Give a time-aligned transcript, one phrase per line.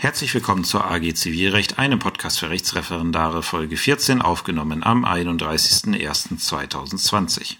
[0.00, 7.56] Herzlich willkommen zur AG Zivilrecht, einem Podcast für Rechtsreferendare, Folge 14, aufgenommen am 31.01.2020.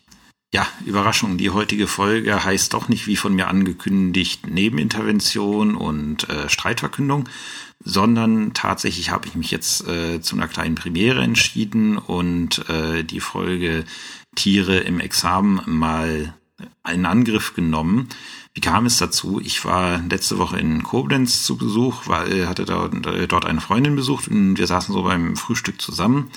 [0.54, 6.48] Ja, Überraschung, die heutige Folge heißt doch nicht wie von mir angekündigt Nebenintervention und äh,
[6.48, 7.28] Streitverkündung,
[7.82, 13.18] sondern tatsächlich habe ich mich jetzt äh, zu einer kleinen Premiere entschieden und äh, die
[13.18, 13.84] Folge
[14.36, 16.37] Tiere im Examen mal
[16.82, 18.08] einen Angriff genommen.
[18.54, 19.40] Wie kam es dazu?
[19.40, 24.56] Ich war letzte Woche in Koblenz zu Besuch, weil hatte dort eine Freundin besucht und
[24.56, 26.30] wir saßen so beim Frühstück zusammen.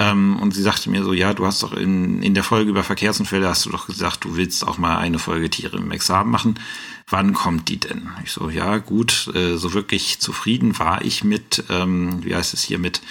[0.00, 2.82] Ähm, und sie sagte mir so, ja, du hast doch in, in der Folge über
[2.82, 6.58] Verkehrsunfälle hast du doch gesagt, du willst auch mal eine Folge Tiere im Examen machen.
[7.06, 8.08] Wann kommt die denn?
[8.24, 12.62] Ich so, ja, gut, äh, so wirklich zufrieden war ich mit, ähm, wie heißt es
[12.62, 13.02] hier, mit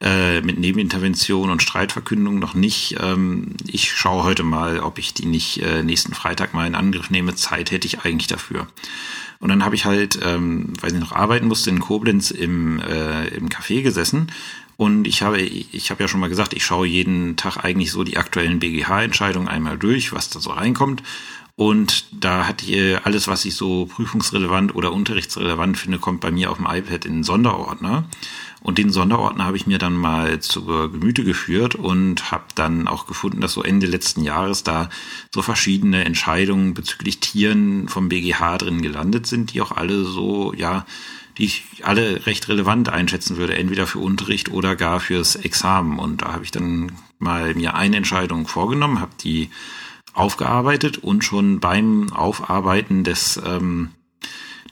[0.00, 2.96] äh, mit Nebenintervention und Streitverkündung noch nicht.
[3.00, 7.10] Ähm, ich schaue heute mal, ob ich die nicht äh, nächsten Freitag mal in Angriff
[7.10, 7.34] nehme.
[7.34, 8.66] Zeit hätte ich eigentlich dafür.
[9.38, 13.28] Und dann habe ich halt, ähm, weil ich noch arbeiten musste, in Koblenz im, äh,
[13.28, 14.30] im Café gesessen.
[14.76, 18.04] Und ich habe, ich habe ja schon mal gesagt, ich schaue jeden Tag eigentlich so
[18.04, 21.02] die aktuellen BGH-Entscheidungen einmal durch, was da so reinkommt.
[21.58, 26.50] Und da hat ihr alles, was ich so prüfungsrelevant oder unterrichtsrelevant finde, kommt bei mir
[26.50, 28.04] auf dem iPad in einen Sonderordner.
[28.62, 33.06] Und den Sonderordner habe ich mir dann mal zu Gemüte geführt und habe dann auch
[33.06, 34.88] gefunden, dass so Ende letzten Jahres da
[35.32, 40.84] so verschiedene Entscheidungen bezüglich Tieren vom BGH drin gelandet sind, die auch alle so, ja,
[41.38, 45.98] die ich alle recht relevant einschätzen würde, entweder für Unterricht oder gar fürs Examen.
[45.98, 49.50] Und da habe ich dann mal mir eine Entscheidung vorgenommen, habe die
[50.14, 53.90] aufgearbeitet und schon beim Aufarbeiten des, ähm,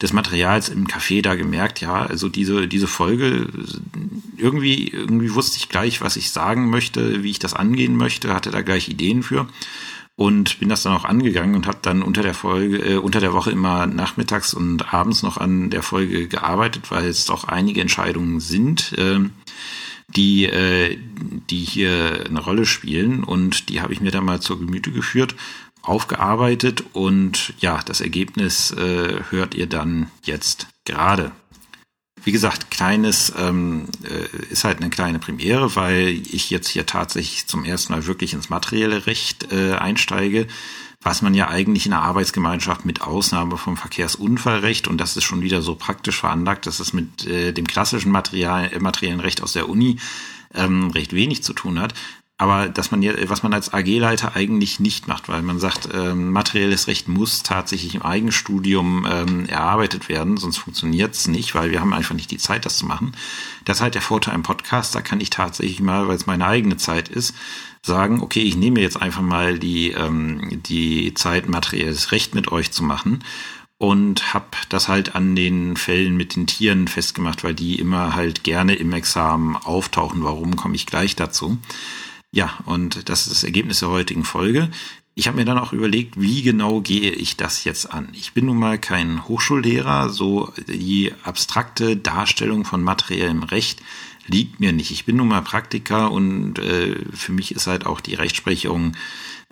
[0.05, 3.49] des Materials im Café da gemerkt, ja, also diese, diese Folge,
[4.37, 8.51] irgendwie, irgendwie wusste ich gleich, was ich sagen möchte, wie ich das angehen möchte, hatte
[8.51, 9.49] da gleich Ideen für
[10.17, 13.33] und bin das dann auch angegangen und habe dann unter der Folge, äh, unter der
[13.33, 18.41] Woche immer nachmittags und abends noch an der Folge gearbeitet, weil es doch einige Entscheidungen
[18.41, 18.93] sind.
[18.99, 19.21] Äh,
[20.09, 20.99] die, äh,
[21.51, 23.25] die hier eine Rolle spielen.
[23.25, 25.35] Und die habe ich mir dann mal zur Gemüte geführt,
[25.85, 31.33] aufgearbeitet und ja, das Ergebnis äh, hört ihr dann jetzt gerade.
[32.25, 37.47] Wie gesagt, kleines ähm, äh, ist halt eine kleine Premiere, weil ich jetzt hier tatsächlich
[37.47, 40.47] zum ersten Mal wirklich ins materielle Recht äh, einsteige
[41.05, 45.43] was man ja eigentlich in der Arbeitsgemeinschaft mit Ausnahme vom Verkehrsunfallrecht, und das ist schon
[45.43, 49.53] wieder so praktisch veranlagt, dass es mit äh, dem klassischen Material, äh, materiellen Recht aus
[49.53, 49.99] der Uni
[50.55, 51.93] ähm, recht wenig zu tun hat,
[52.37, 56.89] aber dass man was man als AG-Leiter eigentlich nicht macht, weil man sagt, ähm, materielles
[56.89, 61.93] Recht muss tatsächlich im Eigenstudium ähm, erarbeitet werden, sonst funktioniert es nicht, weil wir haben
[61.93, 63.13] einfach nicht die Zeit, das zu machen.
[63.65, 66.47] Das ist halt der Vorteil im Podcast, da kann ich tatsächlich mal, weil es meine
[66.47, 67.35] eigene Zeit ist,
[67.83, 72.73] sagen, okay, ich nehme jetzt einfach mal die, ähm, die Zeit, materielles Recht mit euch
[72.73, 73.23] zu machen
[73.79, 78.43] und habe das halt an den Fällen mit den Tieren festgemacht, weil die immer halt
[78.43, 80.25] gerne im Examen auftauchen.
[80.25, 81.59] Warum komme ich gleich dazu?
[82.35, 84.69] Ja, und das ist das Ergebnis der heutigen Folge.
[85.15, 88.09] Ich habe mir dann auch überlegt, wie genau gehe ich das jetzt an.
[88.13, 93.81] Ich bin nun mal kein Hochschullehrer, so die abstrakte Darstellung von materiellem Recht
[94.27, 94.91] liegt mir nicht.
[94.91, 98.97] Ich bin nun mal Praktiker und äh, für mich ist halt auch die Rechtsprechung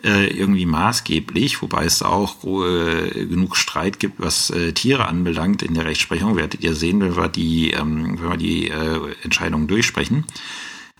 [0.03, 5.73] äh, irgendwie maßgeblich, wobei es auch äh, genug Streit gibt, was äh, Tiere anbelangt in
[5.73, 6.35] der Rechtsprechung.
[6.35, 10.25] Werdet ihr sehen, wenn wir die, ähm, wenn wir die äh, Entscheidungen durchsprechen.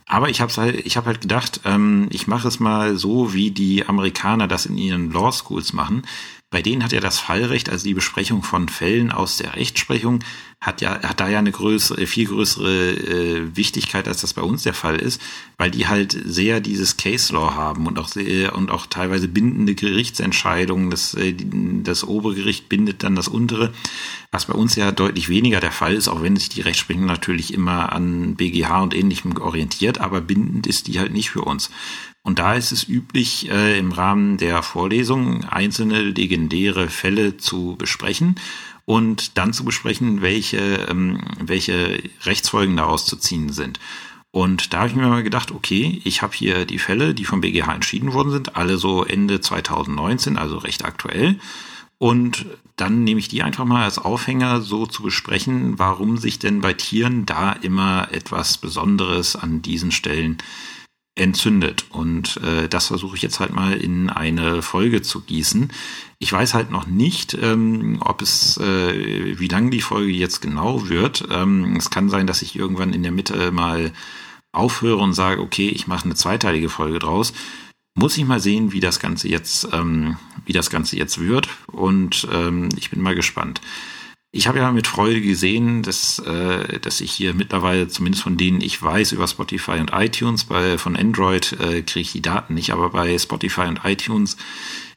[0.06, 3.52] Aber ich habe halt, ich habe halt gedacht, ähm, ich mache es mal so, wie
[3.52, 6.04] die Amerikaner das in ihren Law Schools machen.
[6.50, 10.20] Bei denen hat ja das Fallrecht, also die Besprechung von Fällen aus der Rechtsprechung,
[10.64, 14.64] hat ja hat da ja eine größere, viel größere äh, Wichtigkeit, als das bei uns
[14.64, 15.22] der Fall ist,
[15.58, 19.76] weil die halt sehr dieses Case Law haben und auch sehr, und auch teilweise bindende
[19.76, 20.90] Gerichtsentscheidungen.
[20.90, 21.36] Das, äh,
[21.84, 23.74] das obere Gericht bindet dann das untere,
[24.32, 27.54] was bei uns ja deutlich weniger der Fall ist, auch wenn sich die Rechtsprechung natürlich
[27.54, 31.72] immer an BGH und ähnlichem orientiert, aber bindend ist die halt nicht für uns.
[32.26, 38.36] Und da ist es üblich, äh, im Rahmen der Vorlesung einzelne legendäre Fälle zu besprechen
[38.86, 43.80] und dann zu besprechen, welche, ähm, welche Rechtsfolgen daraus zu ziehen sind.
[44.32, 47.42] Und da habe ich mir mal gedacht, okay, ich habe hier die Fälle, die vom
[47.42, 51.40] BGH entschieden worden sind, alle so Ende 2019, also recht aktuell.
[52.00, 56.62] Und dann nehme ich die einfach mal als Aufhänger, so zu besprechen, warum sich denn
[56.62, 60.40] bei Tieren da immer etwas Besonderes an diesen Stellen
[61.16, 61.86] entzündet.
[61.90, 65.72] Und äh, das versuche ich jetzt halt mal in eine Folge zu gießen.
[66.18, 70.90] Ich weiß halt noch nicht, ähm, ob es, äh, wie lang die Folge jetzt genau
[70.90, 71.28] wird.
[71.30, 73.92] Ähm, es kann sein, dass ich irgendwann in der Mitte mal
[74.52, 77.34] aufhöre und sage, okay, ich mache eine zweiteilige Folge draus.
[77.96, 81.48] Muss ich mal sehen, wie das Ganze jetzt, ähm, wie das Ganze jetzt wird.
[81.68, 83.62] Und ähm, ich bin mal gespannt.
[84.36, 88.62] Ich habe ja mit Freude gesehen, dass, äh, dass ich hier mittlerweile, zumindest von denen
[88.62, 92.74] ich weiß, über Spotify und iTunes, bei, von Android äh, kriege ich die Daten nicht,
[92.74, 94.36] aber bei Spotify und iTunes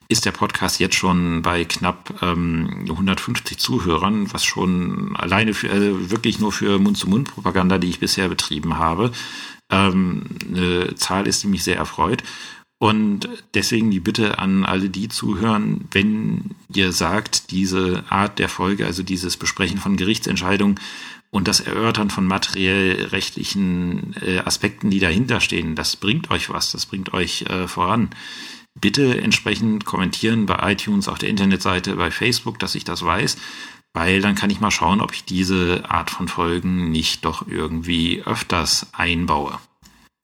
[0.08, 6.10] ist der Podcast jetzt schon bei knapp ähm, 150 Zuhörern, was schon alleine für, äh,
[6.10, 9.12] wirklich nur für Mund-zu-Mund-Propaganda, die ich bisher betrieben habe,
[9.68, 12.22] ähm, eine Zahl ist, die mich sehr erfreut.
[12.78, 18.84] Und deswegen die Bitte an alle, die zuhören, wenn ihr sagt, diese Art der Folge,
[18.84, 20.78] also dieses Besprechen von Gerichtsentscheidungen
[21.31, 26.73] und das Erörtern von materiell rechtlichen äh, Aspekten, die dahinter stehen, das bringt euch was,
[26.73, 28.11] das bringt euch äh, voran.
[28.79, 33.38] Bitte entsprechend kommentieren bei iTunes, auf der Internetseite, bei Facebook, dass ich das weiß,
[33.94, 38.22] weil dann kann ich mal schauen, ob ich diese Art von Folgen nicht doch irgendwie
[38.22, 39.58] öfters einbaue.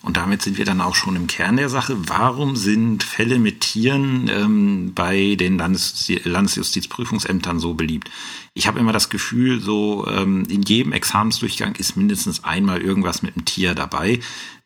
[0.02, 1.96] Und damit sind wir dann auch schon im Kern der Sache.
[2.08, 8.10] Warum sind Fälle mit Tieren ähm, bei den Landes Landesjustizprüfungsämtern so beliebt?
[8.52, 13.36] Ich habe immer das Gefühl, so ähm, in jedem Examensdurchgang ist mindestens einmal irgendwas mit
[13.36, 14.18] einem Tier dabei.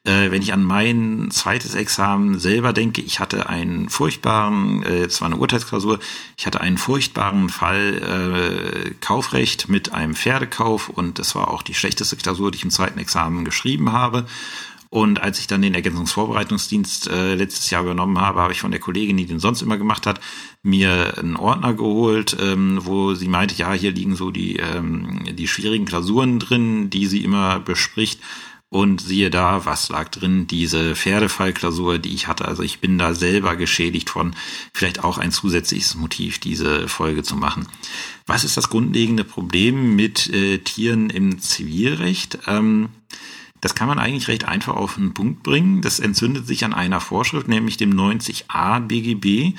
[0.06, 5.20] Äh, wenn ich an mein zweites Examen selber denke, ich hatte einen furchtbaren, äh, es
[5.20, 5.98] war eine Urteilsklausur,
[6.38, 11.74] ich hatte einen furchtbaren Fall äh, Kaufrecht mit einem Pferdekauf und das war auch die
[11.74, 14.26] schlechteste Klausur, die ich im zweiten Examen geschrieben habe.
[14.96, 18.80] Und als ich dann den Ergänzungsvorbereitungsdienst äh, letztes Jahr übernommen habe, habe ich von der
[18.80, 20.22] Kollegin, die den sonst immer gemacht hat,
[20.62, 25.48] mir einen Ordner geholt, ähm, wo sie meinte, ja, hier liegen so die, ähm, die
[25.48, 28.20] schwierigen Klausuren drin, die sie immer bespricht.
[28.70, 30.46] Und siehe da, was lag drin?
[30.46, 32.46] Diese Pferdefallklausur, die ich hatte.
[32.46, 34.34] Also ich bin da selber geschädigt von.
[34.72, 37.68] Vielleicht auch ein zusätzliches Motiv, diese Folge zu machen.
[38.24, 42.38] Was ist das grundlegende Problem mit äh, Tieren im Zivilrecht?
[42.46, 42.88] Ähm,
[43.66, 45.82] das kann man eigentlich recht einfach auf den Punkt bringen.
[45.82, 49.58] Das entzündet sich an einer Vorschrift, nämlich dem 90a BGB,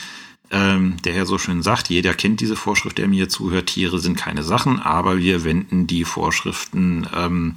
[0.50, 4.16] ähm, der ja so schön sagt, jeder kennt diese Vorschrift, der mir zuhört, Tiere sind
[4.16, 7.56] keine Sachen, aber wir wenden die Vorschriften, ähm,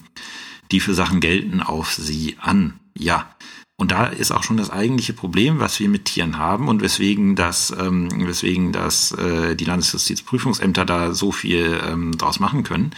[0.72, 2.80] die für Sachen gelten, auf sie an.
[2.98, 3.30] Ja.
[3.76, 7.36] Und da ist auch schon das eigentliche Problem, was wir mit Tieren haben und weswegen
[7.36, 12.90] das, ähm, weswegen das äh, die Landesjustizprüfungsämter da so viel ähm, draus machen können.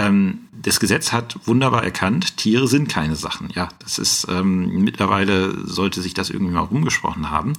[0.00, 3.50] Ähm, das Gesetz hat wunderbar erkannt, Tiere sind keine Sachen.
[3.54, 7.54] Ja, das ist ähm, mittlerweile sollte sich das irgendwie mal rumgesprochen haben.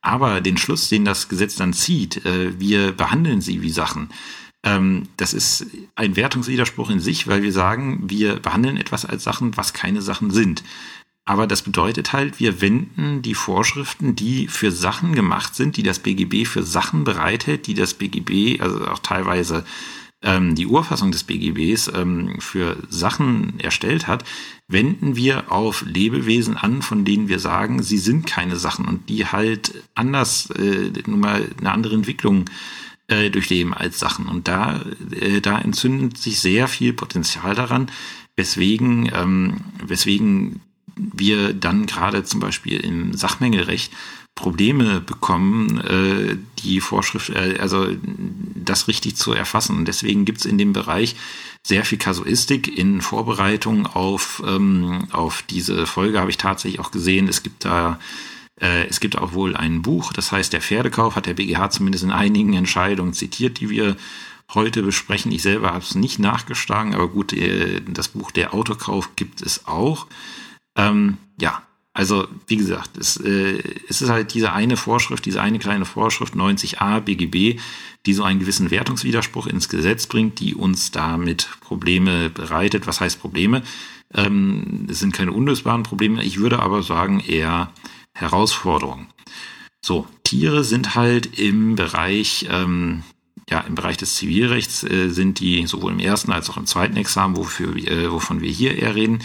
[0.00, 4.10] Aber den Schluss, den das Gesetz dann zieht, äh, wir behandeln sie wie Sachen,
[4.62, 9.56] ähm, das ist ein Wertungswiderspruch in sich, weil wir sagen, wir behandeln etwas als Sachen,
[9.56, 10.64] was keine Sachen sind.
[11.26, 15.98] Aber das bedeutet halt, wir wenden die Vorschriften, die für Sachen gemacht sind, die das
[15.98, 19.64] BGB für Sachen bereithält, die das BGB, also auch teilweise
[20.24, 24.24] ähm, die Urfassung des BGBs ähm, für Sachen erstellt hat,
[24.66, 29.26] wenden wir auf Lebewesen an, von denen wir sagen, sie sind keine Sachen und die
[29.26, 32.46] halt anders, äh, nun mal eine andere Entwicklung
[33.08, 34.26] äh, durchleben als Sachen.
[34.26, 34.80] Und da,
[35.12, 37.90] äh, da entzündet sich sehr viel Potenzial daran,
[38.36, 40.60] weswegen, ähm, weswegen
[40.96, 43.92] wir dann gerade zum Beispiel im Sachmängelrecht
[44.34, 47.86] Probleme bekommen, äh, die Vorschrift, äh, also
[48.54, 49.76] das richtig zu erfassen.
[49.76, 51.14] Und deswegen gibt's in dem Bereich
[51.62, 57.28] sehr viel Kasuistik in Vorbereitung auf, ähm, auf diese Folge, habe ich tatsächlich auch gesehen.
[57.28, 57.98] Es gibt da
[58.60, 62.04] äh, es gibt auch wohl ein Buch, das heißt Der Pferdekauf, hat der BGH zumindest
[62.04, 63.96] in einigen Entscheidungen zitiert, die wir
[64.52, 65.32] heute besprechen.
[65.32, 69.66] Ich selber habe es nicht nachgeschlagen, aber gut, äh, das Buch Der Autokauf gibt es
[69.66, 70.06] auch.
[70.76, 71.62] Ähm, ja,
[71.96, 76.34] also, wie gesagt, es, äh, es ist halt diese eine Vorschrift, diese eine kleine Vorschrift
[76.34, 77.60] 90a BGB,
[78.04, 82.88] die so einen gewissen Wertungswiderspruch ins Gesetz bringt, die uns damit Probleme bereitet.
[82.88, 83.62] Was heißt Probleme?
[84.12, 86.24] Ähm, es sind keine unlösbaren Probleme.
[86.24, 87.70] Ich würde aber sagen eher
[88.12, 89.06] Herausforderungen.
[89.80, 93.04] So, Tiere sind halt im Bereich, ähm,
[93.48, 96.96] ja, im Bereich des Zivilrechts äh, sind die sowohl im ersten als auch im zweiten
[96.96, 99.20] Examen, wofür, äh, wovon wir hier eher reden,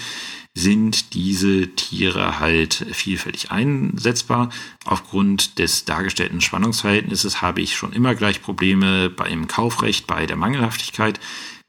[0.60, 4.50] sind diese Tiere halt vielfältig einsetzbar.
[4.86, 11.20] Aufgrund des dargestellten Spannungsverhältnisses habe ich schon immer gleich Probleme beim Kaufrecht, bei der Mangelhaftigkeit.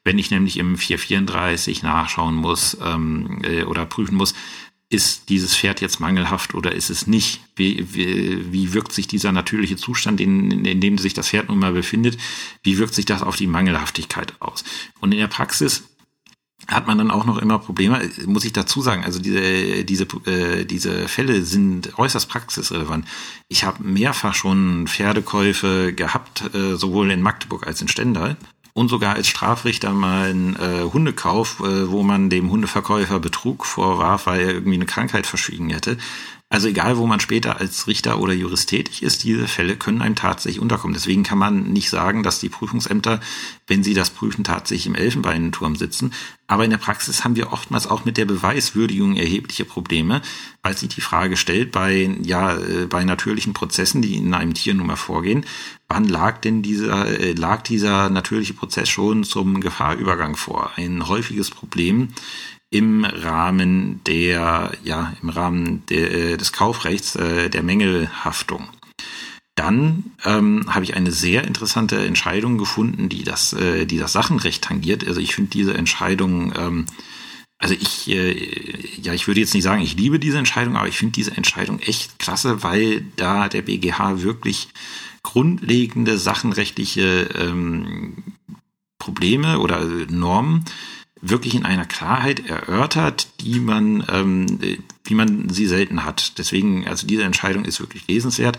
[0.03, 4.35] Wenn ich nämlich im 434 nachschauen muss ähm, äh, oder prüfen muss,
[4.89, 7.41] ist dieses Pferd jetzt mangelhaft oder ist es nicht?
[7.55, 11.61] Wie, wie, wie wirkt sich dieser natürliche Zustand, in, in dem sich das Pferd nun
[11.61, 12.19] mal befindet,
[12.65, 14.65] wie wirkt sich das auf die Mangelhaftigkeit aus?
[14.99, 15.90] Und in der Praxis
[16.71, 19.05] hat man dann auch noch immer Probleme, muss ich dazu sagen.
[19.05, 23.07] Also diese, diese, äh, diese Fälle sind äußerst praxisrelevant.
[23.49, 28.37] Ich habe mehrfach schon Pferdekäufe gehabt, äh, sowohl in Magdeburg als in Stendal.
[28.73, 34.27] Und sogar als Strafrichter mal einen äh, Hundekauf, äh, wo man dem Hundeverkäufer Betrug vorwarf,
[34.27, 35.99] weil er irgendwie eine Krankheit verschwiegen hätte.
[36.53, 40.17] Also egal, wo man später als Richter oder Jurist tätig ist, diese Fälle können einem
[40.17, 40.95] tatsächlich unterkommen.
[40.95, 43.21] Deswegen kann man nicht sagen, dass die Prüfungsämter,
[43.69, 46.13] wenn sie das prüfen, tatsächlich im Elfenbeinturm sitzen.
[46.49, 50.23] Aber in der Praxis haben wir oftmals auch mit der Beweiswürdigung erhebliche Probleme,
[50.65, 54.75] weil sich die Frage stellt, bei, ja, äh, bei natürlichen Prozessen, die in einem Tier
[54.75, 55.47] nun mal vorgehen,
[55.87, 60.73] wann lag denn dieser, äh, lag dieser natürliche Prozess schon zum Gefahrübergang vor?
[60.75, 62.09] Ein häufiges Problem
[62.71, 68.69] im Rahmen der, ja, im Rahmen der, äh, des Kaufrechts äh, der Mängelhaftung.
[69.57, 74.63] Dann ähm, habe ich eine sehr interessante Entscheidung gefunden, die das, äh, die das Sachenrecht
[74.63, 75.07] tangiert.
[75.07, 76.87] Also ich finde diese Entscheidung, ähm,
[77.59, 80.97] also ich, äh, ja, ich würde jetzt nicht sagen, ich liebe diese Entscheidung, aber ich
[80.97, 84.69] finde diese Entscheidung echt klasse, weil da der BGH wirklich
[85.23, 88.23] grundlegende sachenrechtliche ähm,
[88.99, 90.65] Probleme oder Normen
[91.23, 94.59] wirklich in einer Klarheit erörtert, die man, ähm,
[95.05, 96.39] wie man sie selten hat.
[96.39, 98.59] Deswegen, also diese Entscheidung ist wirklich lesenswert.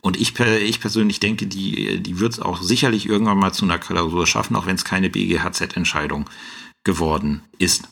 [0.00, 3.78] Und ich, ich persönlich denke, die, die wird es auch sicherlich irgendwann mal zu einer
[3.78, 6.28] Klausur schaffen, auch wenn es keine BGHZ-Entscheidung
[6.84, 7.88] geworden ist.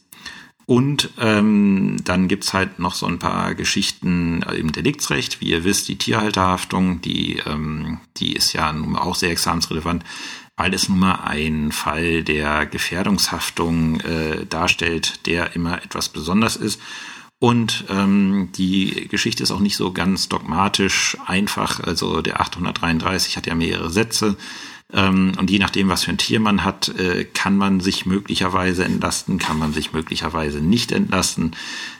[0.64, 5.40] Und ähm, dann gibt's halt noch so ein paar Geschichten im Deliktsrecht.
[5.40, 10.04] Wie ihr wisst, die Tierhalterhaftung, die, ähm, die ist ja nun auch sehr examensrelevant
[10.58, 16.80] weil es nun mal ein Fall der Gefährdungshaftung äh, darstellt, der immer etwas besonders ist.
[17.38, 21.78] Und ähm, die Geschichte ist auch nicht so ganz dogmatisch einfach.
[21.78, 24.36] Also der 833 hat ja mehrere Sätze.
[24.92, 28.84] Ähm, und je nachdem, was für ein Tier man hat, äh, kann man sich möglicherweise
[28.84, 31.54] entlasten, kann man sich möglicherweise nicht entlasten.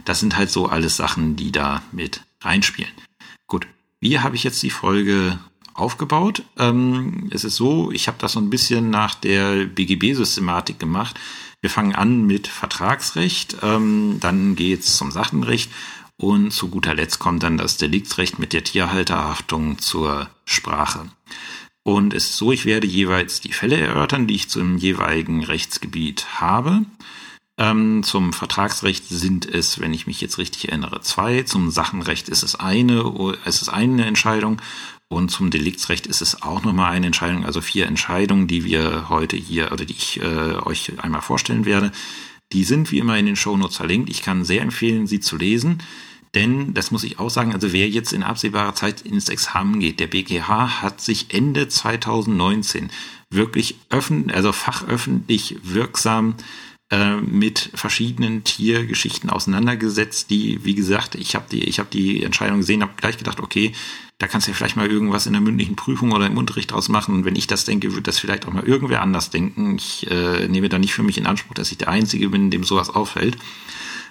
[0.04, 2.90] Das sind halt so alles Sachen, die da mit reinspielen.
[3.46, 3.68] Gut,
[4.00, 5.38] wie habe ich jetzt die Folge
[5.78, 6.42] aufgebaut.
[6.58, 11.18] Ähm, es ist so, ich habe das so ein bisschen nach der BGB-Systematik gemacht.
[11.61, 15.70] Wir fangen an mit Vertragsrecht, ähm, dann geht's zum Sachenrecht
[16.16, 21.08] und zu guter Letzt kommt dann das Deliktsrecht mit der Tierhalterhaftung zur Sprache.
[21.85, 26.40] Und es ist so, ich werde jeweils die Fälle erörtern, die ich zum jeweiligen Rechtsgebiet
[26.40, 26.82] habe.
[27.56, 31.42] Ähm, zum Vertragsrecht sind es, wenn ich mich jetzt richtig erinnere, zwei.
[31.42, 34.61] Zum Sachenrecht ist es eine, es ist eine Entscheidung
[35.08, 39.36] und zum Deliktsrecht ist es auch nochmal eine Entscheidung, also vier Entscheidungen, die wir heute
[39.36, 41.92] hier oder die ich äh, euch einmal vorstellen werde.
[42.52, 44.10] Die sind wie immer in den Shownotes verlinkt.
[44.10, 45.82] Ich kann sehr empfehlen, sie zu lesen.
[46.34, 49.98] Denn, das muss ich auch sagen, also wer jetzt in absehbarer Zeit ins Examen geht,
[49.98, 52.90] der BGH hat sich Ende 2019
[53.30, 56.34] wirklich öffentlich, also fachöffentlich wirksam
[56.90, 62.61] äh, mit verschiedenen Tiergeschichten auseinandergesetzt, die, wie gesagt, ich habe die, ich habe die Entscheidung
[62.61, 63.73] gesehen, habe gleich gedacht, okay,
[64.16, 66.88] da kannst du ja vielleicht mal irgendwas in der mündlichen Prüfung oder im Unterricht draus
[66.88, 67.14] machen.
[67.14, 69.76] Und wenn ich das denke, wird das vielleicht auch mal irgendwer anders denken.
[69.76, 72.64] Ich äh, nehme da nicht für mich in Anspruch, dass ich der Einzige bin, dem
[72.64, 73.37] sowas auffällt.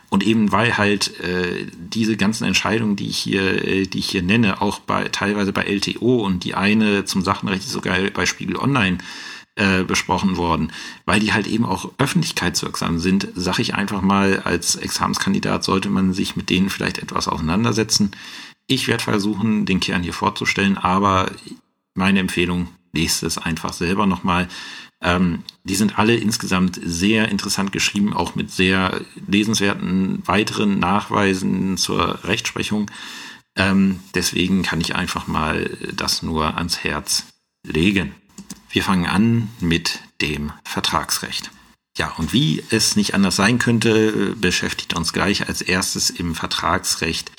[0.10, 4.22] Und eben weil halt äh, diese ganzen Entscheidungen, die ich hier, äh, die ich hier
[4.22, 9.00] nenne, auch bei teilweise bei LTO und die eine zum Sachenrecht sogar bei Spiegel Online
[9.58, 10.72] äh, besprochen worden,
[11.06, 16.14] weil die halt eben auch öffentlichkeitswirksam sind, sage ich einfach mal, als Examenskandidat sollte man
[16.14, 18.12] sich mit denen vielleicht etwas auseinandersetzen.
[18.68, 21.32] Ich werde versuchen, den Kern hier vorzustellen, aber
[21.96, 24.48] meine Empfehlung, lest es einfach selber nochmal.
[25.02, 32.24] Ähm, die sind alle insgesamt sehr interessant geschrieben, auch mit sehr lesenswerten weiteren Nachweisen zur
[32.26, 32.92] Rechtsprechung.
[33.56, 37.26] Ähm, deswegen kann ich einfach mal das nur ans Herz
[37.64, 38.14] legen.
[38.70, 41.52] Wir fangen an mit dem Vertragsrecht.
[41.98, 47.32] Ja, und wie es nicht anders sein könnte, beschäftigt uns gleich als erstes im Vertragsrecht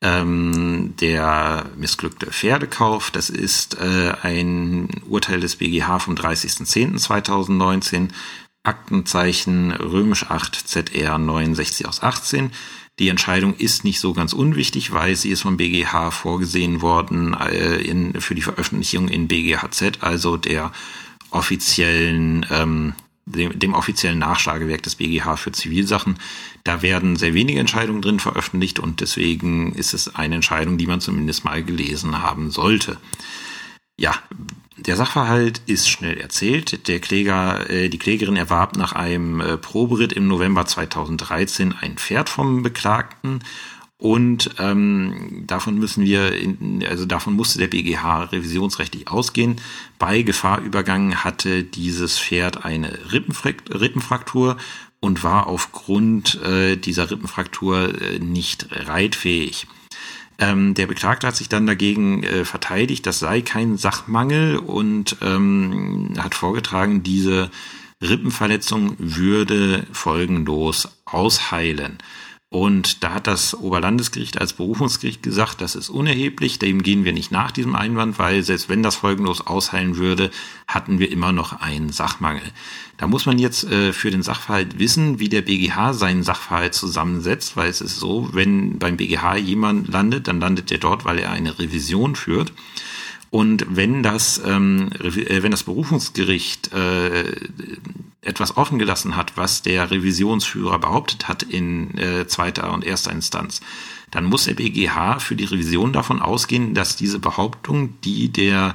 [0.00, 3.10] ähm, der missglückte Pferdekauf.
[3.10, 8.08] Das ist äh, ein Urteil des BGH vom 30.10.2019,
[8.62, 12.52] Aktenzeichen römisch 8 ZR 69 aus 18.
[12.98, 17.76] Die Entscheidung ist nicht so ganz unwichtig, weil sie ist vom BGH vorgesehen worden äh,
[17.76, 20.72] in, für die Veröffentlichung in BGHZ, also der
[21.30, 26.18] offiziellen, ähm, dem, dem offiziellen Nachschlagewerk des BGH für Zivilsachen.
[26.64, 31.00] Da werden sehr wenige Entscheidungen drin veröffentlicht und deswegen ist es eine Entscheidung, die man
[31.00, 32.98] zumindest mal gelesen haben sollte.
[33.98, 34.14] Ja,
[34.76, 36.86] der Sachverhalt ist schnell erzählt.
[36.88, 42.28] Der Kläger, äh, die Klägerin erwarb nach einem äh, Proberitt im November 2013 ein Pferd
[42.30, 43.40] vom Beklagten
[43.98, 49.56] und ähm, davon müssen wir, in, also davon musste der BGH revisionsrechtlich ausgehen.
[49.98, 54.56] Bei Gefahrübergang hatte dieses Pferd eine Rippenfraktur
[55.00, 59.66] und war aufgrund äh, dieser Rippenfraktur äh, nicht reitfähig.
[60.38, 66.14] Ähm, der Beklagte hat sich dann dagegen äh, verteidigt, das sei kein Sachmangel und ähm,
[66.18, 67.50] hat vorgetragen, diese
[68.00, 71.98] Rippenverletzung würde folgenlos ausheilen.
[72.50, 77.30] Und da hat das Oberlandesgericht als Berufungsgericht gesagt, das ist unerheblich, dem gehen wir nicht
[77.30, 80.30] nach diesem Einwand, weil selbst wenn das folgenlos ausheilen würde,
[80.66, 82.42] hatten wir immer noch einen Sachmangel.
[82.98, 87.56] Da muss man jetzt äh, für den Sachverhalt wissen, wie der BGH seinen Sachverhalt zusammensetzt,
[87.56, 91.30] weil es ist so, wenn beim BGH jemand landet, dann landet er dort, weil er
[91.30, 92.52] eine Revision führt.
[93.30, 97.36] Und wenn das, ähm, äh, wenn das Berufungsgericht äh,
[98.20, 103.60] etwas offen gelassen hat, was der Revisionsführer behauptet hat in äh, zweiter und erster Instanz,
[104.10, 108.74] dann muss der BGH für die Revision davon ausgehen, dass diese Behauptung, die der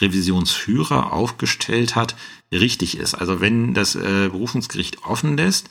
[0.00, 2.14] Revisionsführer aufgestellt hat,
[2.54, 3.14] richtig ist.
[3.14, 5.68] Also wenn das äh, Berufungsgericht offen lässt,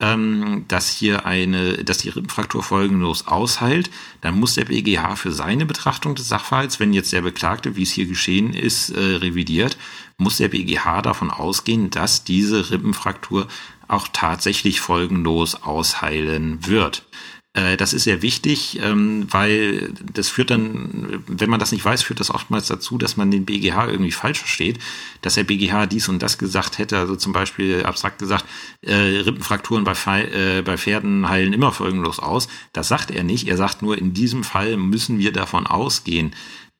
[0.00, 3.90] ähm, dass hier eine, dass die Rippenfraktur folgenlos ausheilt,
[4.22, 7.92] dann muss der BGH für seine Betrachtung des Sachverhalts, wenn jetzt der Beklagte, wie es
[7.92, 9.76] hier geschehen ist, äh, revidiert,
[10.16, 13.46] muss der BGH davon ausgehen, dass diese Rippenfraktur
[13.88, 17.04] auch tatsächlich folgenlos ausheilen wird.
[17.52, 22.02] Äh, das ist sehr wichtig, ähm, weil das führt dann, wenn man das nicht weiß,
[22.02, 24.78] führt das oftmals dazu, dass man den BGH irgendwie falsch versteht,
[25.22, 28.44] dass der BGH dies und das gesagt hätte, also zum Beispiel abstrakt gesagt,
[28.82, 32.48] äh, Rippenfrakturen bei, äh, bei Pferden heilen immer folgenlos aus.
[32.72, 33.48] Das sagt er nicht.
[33.48, 36.34] Er sagt nur, in diesem Fall müssen wir davon ausgehen,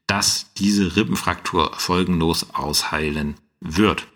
[0.06, 4.06] dass diese Rippenfraktur folgenlos ausheilen wird.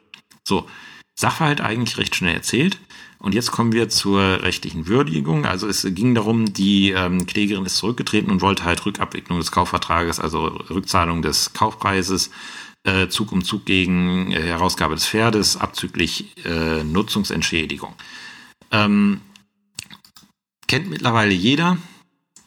[0.44, 0.68] So,
[1.16, 2.78] Sachverhalt eigentlich recht schnell erzählt.
[3.24, 5.46] Und jetzt kommen wir zur rechtlichen Würdigung.
[5.46, 10.20] Also es ging darum, die ähm, Klägerin ist zurückgetreten und wollte halt Rückabwicklung des Kaufvertrages,
[10.20, 12.30] also Rückzahlung des Kaufpreises,
[12.82, 17.94] äh, Zug um Zug gegen äh, Herausgabe des Pferdes, abzüglich äh, Nutzungsentschädigung.
[18.70, 19.22] Ähm,
[20.66, 21.78] kennt mittlerweile jeder.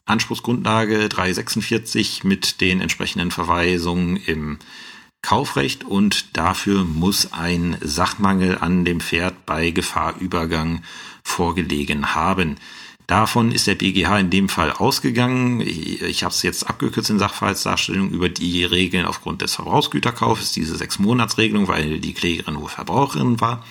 [0.05, 4.60] Anspruchsgrundlage 346 mit den entsprechenden Verweisungen im
[5.21, 10.83] Kaufrecht und dafür muss ein Sachmangel an dem Pferd bei Gefahrübergang
[11.24, 12.57] vorgelegen haben.
[13.07, 15.62] Davon ist der BGH in dem Fall ausgegangen.
[15.62, 21.00] Ich, habe es jetzt abgekürzt in Sachverhaltsdarstellung über die Regeln aufgrund des Verbrauchsgüterkaufes, diese sechs
[21.00, 23.65] Monatsregelung, weil die Klägerin hohe Verbraucherin war.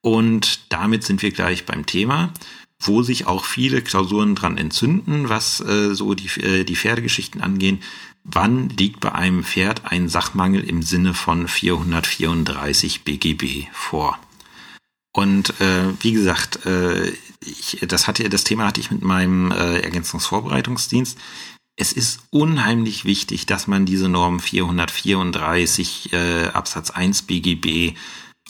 [0.00, 2.32] Und damit sind wir gleich beim Thema,
[2.80, 7.80] wo sich auch viele Klausuren dran entzünden, was äh, so die, äh, die Pferdegeschichten angehen
[8.30, 14.18] wann liegt bei einem Pferd ein Sachmangel im Sinne von 434 BGB vor?
[15.12, 19.80] Und äh, wie gesagt, äh, ich, das hatte das Thema hatte ich mit meinem äh,
[19.80, 21.18] Ergänzungsvorbereitungsdienst.
[21.76, 27.96] Es ist unheimlich wichtig, dass man diese Norm 434 äh, Absatz 1 BGB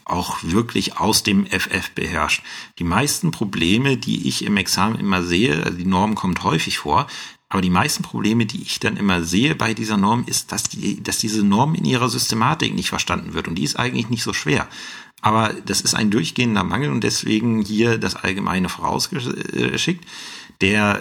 [0.04, 2.42] auch wirklich aus dem FF beherrscht.
[2.78, 7.06] Die meisten Probleme, die ich im Examen immer sehe, also die Norm kommt häufig vor,
[7.48, 11.02] aber die meisten Probleme, die ich dann immer sehe bei dieser Norm, ist, dass, die,
[11.02, 13.48] dass diese Norm in ihrer Systematik nicht verstanden wird.
[13.48, 14.68] Und die ist eigentlich nicht so schwer.
[15.22, 20.04] Aber das ist ein durchgehender Mangel und deswegen hier das Allgemeine vorausgeschickt.
[20.60, 21.00] Der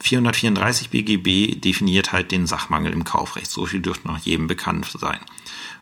[0.00, 3.50] 434 äh, BGB definiert halt den Sachmangel im Kaufrecht.
[3.50, 5.20] So viel dürfte noch jedem bekannt sein.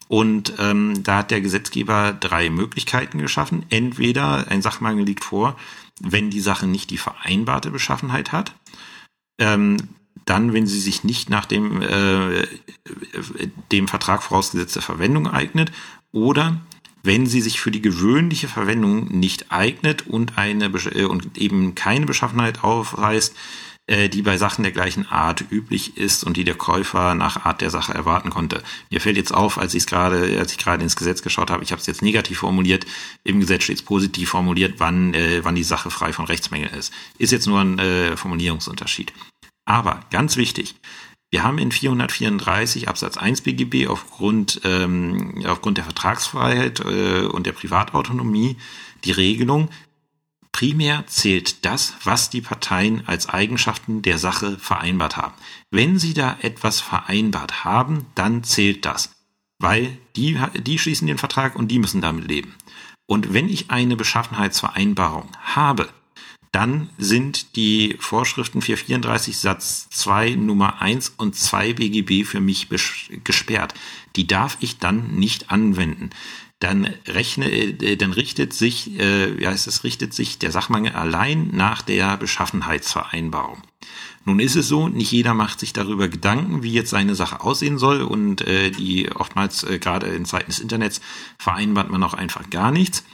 [0.06, 3.64] Und ähm, da hat der Gesetzgeber drei Möglichkeiten geschaffen.
[3.70, 5.56] Entweder ein Sachmangel liegt vor,
[6.00, 8.52] wenn die Sache nicht die vereinbarte Beschaffenheit hat
[9.38, 9.76] ähm,
[10.24, 12.46] dann, wenn sie sich nicht nach dem, äh,
[13.72, 15.70] dem Vertrag vorausgesetzte Verwendung eignet
[16.12, 16.60] oder
[17.02, 22.06] wenn sie sich für die gewöhnliche Verwendung nicht eignet und eine äh, und eben keine
[22.06, 23.36] Beschaffenheit aufweist,
[23.86, 27.68] die bei Sachen der gleichen Art üblich ist und die der Käufer nach Art der
[27.68, 28.62] Sache erwarten konnte.
[28.90, 31.70] Mir fällt jetzt auf, als ich gerade, als ich gerade ins Gesetz geschaut habe, ich
[31.70, 32.86] habe es jetzt negativ formuliert,
[33.24, 36.94] im Gesetz steht es positiv formuliert, wann, äh, wann die Sache frei von Rechtsmängeln ist.
[37.18, 39.12] Ist jetzt nur ein äh, Formulierungsunterschied.
[39.66, 40.76] Aber ganz wichtig,
[41.30, 47.52] wir haben in 434 Absatz 1 BGB aufgrund, ähm, aufgrund der Vertragsfreiheit äh, und der
[47.52, 48.56] Privatautonomie
[49.04, 49.68] die Regelung,
[50.54, 55.34] primär zählt das, was die Parteien als Eigenschaften der Sache vereinbart haben.
[55.72, 59.10] Wenn sie da etwas vereinbart haben, dann zählt das,
[59.58, 62.54] weil die, die schließen den Vertrag und die müssen damit leben.
[63.06, 65.88] Und wenn ich eine Beschaffenheitsvereinbarung habe,
[66.52, 72.68] dann sind die Vorschriften 434 Satz 2 Nummer 1 und 2 BGB für mich
[73.24, 73.74] gesperrt.
[74.14, 76.10] Die darf ich dann nicht anwenden.
[76.64, 81.50] Dann rechne, äh, dann richtet sich, äh, wie heißt es, richtet sich der Sachmangel allein
[81.52, 83.60] nach der Beschaffenheitsvereinbarung.
[84.24, 87.76] Nun ist es so, nicht jeder macht sich darüber Gedanken, wie jetzt seine Sache aussehen
[87.76, 91.02] soll und äh, die oftmals äh, gerade in Zeiten des Internets
[91.36, 93.04] vereinbart man auch einfach gar nichts.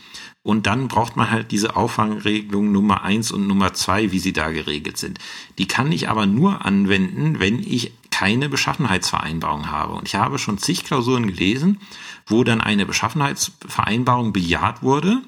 [0.44, 4.50] Und dann braucht man halt diese Auffangregelung Nummer eins und Nummer zwei, wie sie da
[4.50, 5.18] geregelt sind.
[5.58, 9.94] Die kann ich aber nur anwenden, wenn ich keine Beschaffenheitsvereinbarung habe.
[9.94, 11.80] Und ich habe schon zig Klausuren gelesen,
[12.26, 15.22] wo dann eine Beschaffenheitsvereinbarung bejaht wurde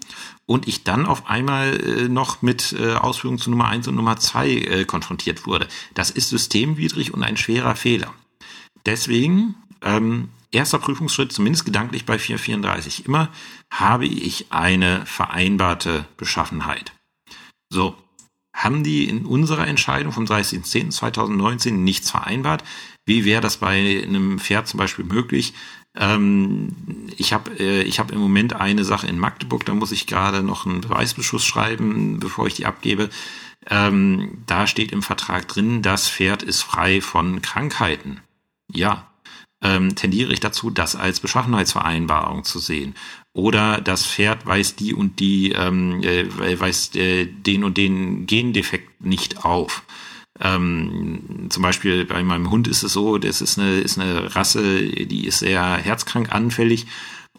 [0.45, 4.19] und ich dann auf einmal äh, noch mit äh, Ausführungen zu Nummer eins und Nummer
[4.19, 5.69] zwei äh, konfrontiert wurde.
[5.95, 8.13] Das ist systemwidrig und ein schwerer Fehler.
[8.85, 13.31] Deswegen ähm, erster Prüfungsschritt, zumindest gedanklich bei 434, immer
[13.71, 16.93] habe ich eine vereinbarte Beschaffenheit.
[17.71, 17.97] So,
[18.53, 22.65] haben die in unserer Entscheidung vom 30.10.2019 nichts vereinbart?
[23.05, 25.55] Wie wäre das bei einem Pferd zum Beispiel möglich?
[25.95, 30.07] Ähm, ich habe äh, ich hab im Moment eine Sache in Magdeburg, da muss ich
[30.07, 33.11] gerade noch einen Beweisbeschuss schreiben, bevor ich die abgebe.
[33.69, 38.21] Ähm, da steht im Vertrag drin, das Pferd ist frei von Krankheiten.
[38.73, 39.13] Ja,
[39.63, 42.95] ähm, tendiere ich dazu, das als Beschaffenheitsvereinbarung zu sehen.
[43.35, 49.05] Oder das Pferd weist die und die, ähm, äh, weist äh, den und den Gendefekt
[49.05, 49.85] nicht auf.
[50.41, 54.83] Ähm, zum Beispiel bei meinem Hund ist es so, das ist eine, ist eine Rasse,
[54.87, 56.87] die ist sehr herzkrank anfällig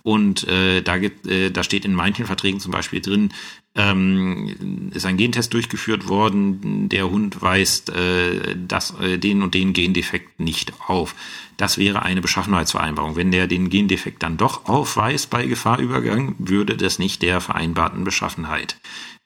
[0.04, 3.34] und äh, da, gibt, äh, da steht in manchen Verträgen zum Beispiel drin,
[3.74, 9.72] ähm, ist ein Gentest durchgeführt worden, der Hund weist äh, das, äh, den und den
[9.72, 11.16] Gendefekt nicht auf.
[11.56, 13.16] Das wäre eine Beschaffenheitsvereinbarung.
[13.16, 18.78] Wenn der den Gendefekt dann doch aufweist bei Gefahrübergang, würde das nicht der vereinbarten Beschaffenheit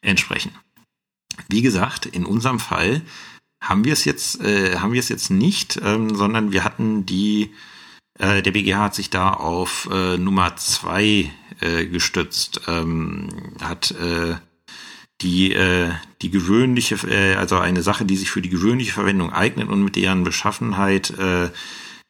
[0.02, 0.52] entsprechen.
[1.50, 3.02] Wie gesagt, in unserem Fall
[3.62, 7.50] haben wir es jetzt, äh, haben wir es jetzt nicht, ähm, sondern wir hatten die
[8.20, 13.30] äh, der BGH hat sich da auf äh, Nummer zwei äh, gestützt, ähm,
[13.62, 14.36] hat äh,
[15.22, 19.70] die, äh, die gewöhnliche, äh, also eine Sache, die sich für die gewöhnliche Verwendung eignet
[19.70, 21.14] und mit deren Beschaffenheit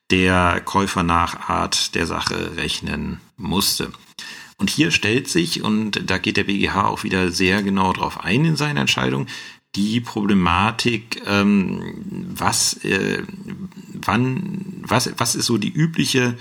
[0.10, 3.91] der Käufer nach Art der Sache rechnen musste.
[4.58, 8.43] Und hier stellt sich, und da geht der BGH auch wieder sehr genau drauf ein
[8.46, 9.28] in seiner Entscheidung,
[9.78, 11.94] die Problematik, ähm,
[12.36, 13.24] was, äh,
[13.94, 16.38] wann, was, was ist so die übliche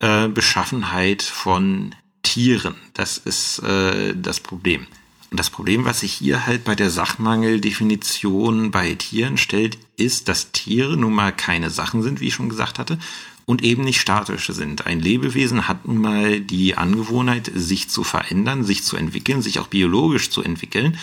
[0.00, 2.74] äh, Beschaffenheit von Tieren?
[2.94, 4.86] Das ist äh, das Problem.
[5.30, 10.52] Und das Problem, was sich hier halt bei der Sachmangeldefinition bei Tieren stellt, ist, dass
[10.52, 12.98] Tiere nun mal keine Sachen sind, wie ich schon gesagt hatte,
[13.46, 14.86] und eben nicht statische sind.
[14.86, 19.66] Ein Lebewesen hat nun mal die Angewohnheit, sich zu verändern, sich zu entwickeln, sich auch
[19.66, 20.98] biologisch zu entwickeln.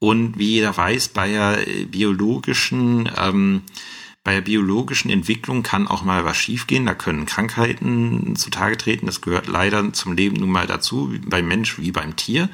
[0.00, 3.62] Und wie jeder weiß, bei der biologischen, ähm,
[4.24, 6.86] bei der biologischen Entwicklung kann auch mal was schiefgehen.
[6.86, 9.06] Da können Krankheiten zutage treten.
[9.06, 12.48] Das gehört leider zum Leben nun mal dazu, beim Mensch wie beim Tier.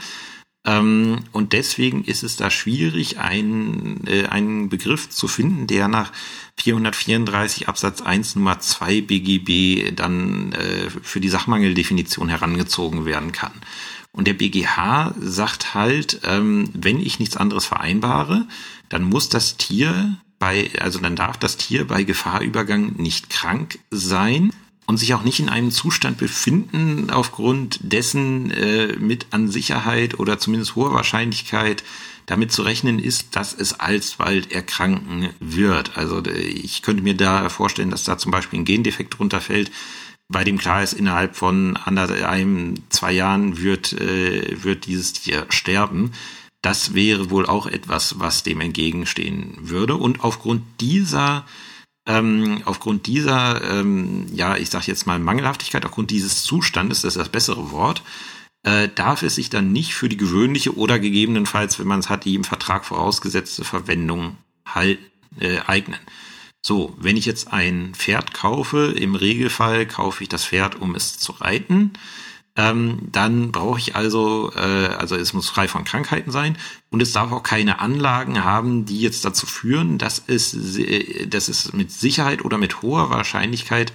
[0.67, 6.13] Ähm, und deswegen ist es da schwierig, einen, äh, einen Begriff zu finden, der nach
[6.59, 13.53] 434 Absatz 1 Nummer 2 BGB dann äh, für die Sachmangeldefinition herangezogen werden kann.
[14.17, 18.49] Und der BGH sagt halt, ähm, wenn ich nichts anderes vereinbare,
[18.89, 24.53] dann muss das Tier bei, also dann darf das Tier bei Gefahrübergang nicht krank sein
[24.87, 30.39] und sich auch nicht in einem Zustand befinden, aufgrund dessen äh, mit an Sicherheit oder
[30.39, 31.85] zumindest hoher Wahrscheinlichkeit
[32.25, 35.97] damit zu rechnen ist, dass es alsbald erkranken wird.
[35.97, 39.71] Also ich könnte mir da vorstellen, dass da zum Beispiel ein Gendefekt runterfällt,
[40.29, 46.13] bei dem klar ist, innerhalb von einem, zwei Jahren wird, äh, wird dieses Tier sterben.
[46.63, 49.95] Das wäre wohl auch etwas, was dem entgegenstehen würde.
[49.95, 51.45] Und aufgrund dieser,
[52.07, 57.21] ähm, aufgrund dieser, ähm, ja, ich sage jetzt mal Mangelhaftigkeit, aufgrund dieses Zustandes, das ist
[57.21, 58.03] das bessere Wort,
[58.65, 62.25] äh, darf es sich dann nicht für die gewöhnliche oder gegebenenfalls, wenn man es hat,
[62.25, 64.37] die im Vertrag vorausgesetzte Verwendung
[64.67, 64.99] halt,
[65.39, 66.01] äh, eignen.
[66.67, 71.17] So, wenn ich jetzt ein Pferd kaufe, im Regelfall kaufe ich das Pferd, um es
[71.17, 71.93] zu reiten.
[72.57, 76.59] Ähm, dann brauche ich also, äh, also es muss frei von Krankheiten sein
[76.91, 81.47] und es darf auch keine Anlagen haben, die jetzt dazu führen, dass es, äh, dass
[81.47, 83.93] es mit Sicherheit oder mit hoher Wahrscheinlichkeit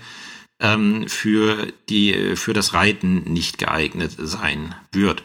[0.61, 5.23] ähm, für die für das Reiten nicht geeignet sein wird.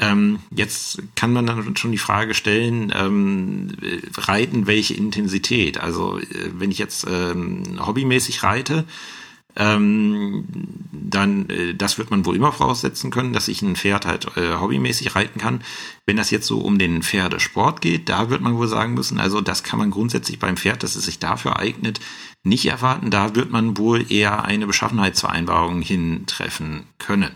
[0.00, 3.68] Ähm, jetzt kann man dann schon die Frage stellen, ähm,
[4.16, 5.78] reiten welche Intensität?
[5.78, 8.86] Also äh, wenn ich jetzt ähm, hobbymäßig reite,
[9.56, 10.44] ähm,
[10.92, 14.56] dann äh, das wird man wohl immer voraussetzen können, dass ich ein Pferd halt äh,
[14.58, 15.62] hobbymäßig reiten kann.
[16.06, 19.42] Wenn das jetzt so um den Pferdesport geht, da wird man wohl sagen müssen, also
[19.42, 22.00] das kann man grundsätzlich beim Pferd, dass es sich dafür eignet,
[22.42, 23.10] nicht erwarten.
[23.10, 27.32] Da wird man wohl eher eine Beschaffenheitsvereinbarung hintreffen können.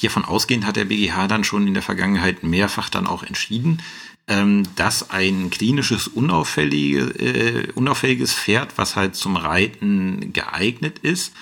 [0.00, 3.82] Hiervon ausgehend hat der BGH dann schon in der Vergangenheit mehrfach dann auch entschieden,
[4.28, 11.34] ähm, dass ein klinisches unauffällige, äh, unauffälliges Pferd, was halt zum Reiten geeignet ist,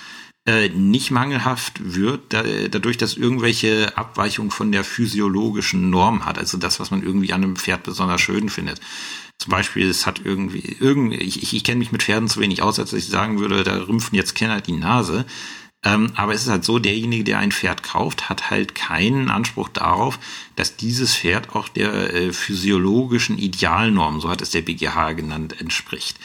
[0.45, 6.37] äh, nicht mangelhaft wird, da, dadurch, dass irgendwelche Abweichungen von der physiologischen Norm hat.
[6.37, 8.81] Also das, was man irgendwie an einem Pferd besonders schön findet.
[9.37, 12.61] Zum Beispiel, es hat irgendwie, irgendwie ich, ich, ich kenne mich mit Pferden zu wenig
[12.61, 15.25] aus, als ich sagen würde, da rümpfen jetzt Kenner die Nase.
[15.83, 19.69] Ähm, aber es ist halt so, derjenige, der ein Pferd kauft, hat halt keinen Anspruch
[19.69, 20.19] darauf,
[20.55, 26.19] dass dieses Pferd auch der äh, physiologischen Idealnorm, so hat es der BGH genannt, entspricht.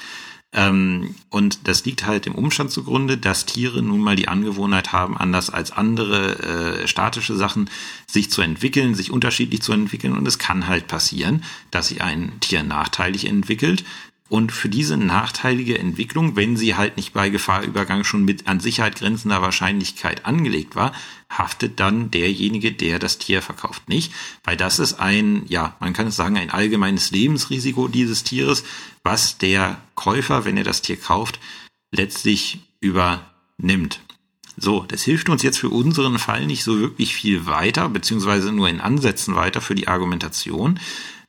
[0.55, 5.17] Ähm, und das liegt halt im Umstand zugrunde, dass Tiere nun mal die Angewohnheit haben,
[5.17, 7.69] anders als andere äh, statische Sachen,
[8.07, 10.17] sich zu entwickeln, sich unterschiedlich zu entwickeln.
[10.17, 13.85] Und es kann halt passieren, dass sich ein Tier nachteilig entwickelt,
[14.31, 18.97] und für diese nachteilige Entwicklung, wenn sie halt nicht bei Gefahrübergang schon mit an Sicherheit
[18.97, 20.95] grenzender Wahrscheinlichkeit angelegt war,
[21.29, 24.13] haftet dann derjenige, der das Tier verkauft, nicht.
[24.43, 28.65] Weil das ist ein, ja, man kann es sagen, ein allgemeines Lebensrisiko dieses Tieres,
[29.03, 31.39] was der Käufer, wenn er das Tier kauft,
[31.91, 34.01] letztlich übernimmt.
[34.57, 38.69] So, das hilft uns jetzt für unseren Fall nicht so wirklich viel weiter, beziehungsweise nur
[38.69, 40.79] in Ansätzen weiter für die Argumentation,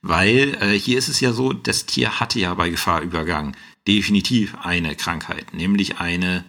[0.08, 4.94] weil äh, hier ist es ja so, das Tier hatte ja bei Gefahrübergang definitiv eine
[4.96, 6.44] Krankheit, nämlich eine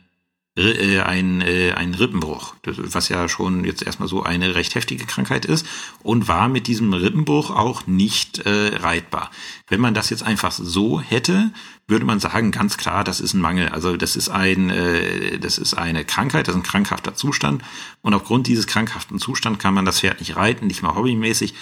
[0.58, 5.46] äh, ein, äh, ein Rippenbruch, was ja schon jetzt erstmal so eine recht heftige Krankheit
[5.46, 5.68] ist
[6.02, 9.30] und war mit diesem Rippenbruch auch nicht äh, reitbar.
[9.68, 11.52] Wenn man das jetzt einfach so hätte,
[11.88, 13.70] würde man sagen, ganz klar, das ist ein Mangel.
[13.70, 17.62] Also das ist ein, äh, das ist eine Krankheit, das ist ein krankhafter Zustand
[18.02, 21.54] und aufgrund dieses krankhaften Zustands kann man das Pferd nicht reiten, nicht mal hobbymäßig.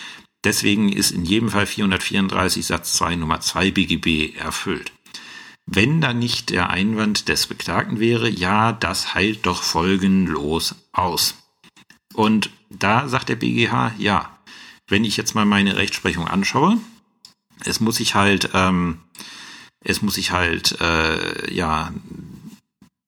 [0.45, 4.91] Deswegen ist in jedem Fall 434 Satz 2 Nummer 2 BGB erfüllt.
[5.65, 11.33] Wenn da nicht der Einwand des Beklagten wäre, ja, das heilt doch folgenlos aus.
[12.13, 14.37] Und da sagt der BGH, ja,
[14.87, 16.77] wenn ich jetzt mal meine Rechtsprechung anschaue,
[17.63, 18.99] es muss sich halt, ähm,
[19.79, 21.91] es muss sich halt, äh, ja,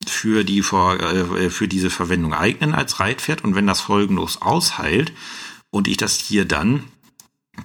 [0.08, 5.13] für die vor, äh, für diese Verwendung eignen als Reitpferd und wenn das folgenlos ausheilt
[5.69, 6.84] und ich das hier dann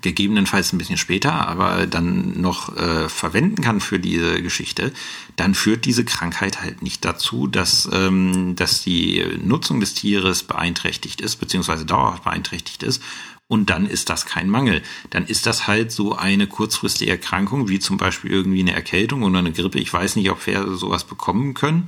[0.01, 4.93] gegebenenfalls ein bisschen später, aber dann noch äh, verwenden kann für diese Geschichte,
[5.37, 11.21] dann führt diese Krankheit halt nicht dazu, dass, ähm, dass die Nutzung des Tieres beeinträchtigt
[11.21, 13.03] ist, beziehungsweise dauerhaft beeinträchtigt ist.
[13.49, 14.81] Und dann ist das kein Mangel.
[15.11, 19.41] Dann ist das halt so eine kurzfristige Erkrankung, wie zum Beispiel irgendwie eine Erkältung oder
[19.41, 19.79] eine Grippe.
[19.79, 21.85] Ich weiß nicht, ob Pferde sowas bekommen können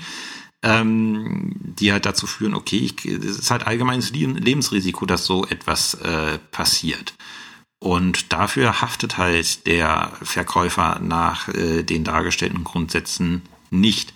[0.64, 5.94] ähm, die halt dazu führen, okay, ich, es ist halt allgemeines Lebensrisiko, dass so etwas
[5.94, 7.14] äh, passiert.
[7.84, 14.14] Und dafür haftet halt der Verkäufer nach äh, den dargestellten Grundsätzen nicht.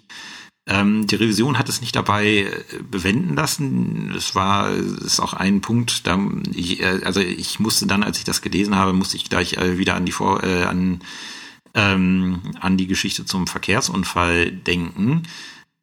[0.67, 4.15] Ähm, die Revision hat es nicht dabei äh, bewenden lassen.
[4.17, 6.19] Es war, ist auch ein Punkt, da,
[6.55, 9.77] ich, äh, also ich musste dann, als ich das gelesen habe, musste ich gleich äh,
[9.77, 11.01] wieder an die Vor, äh, an,
[11.75, 15.25] ähm, an die Geschichte zum Verkehrsunfall denken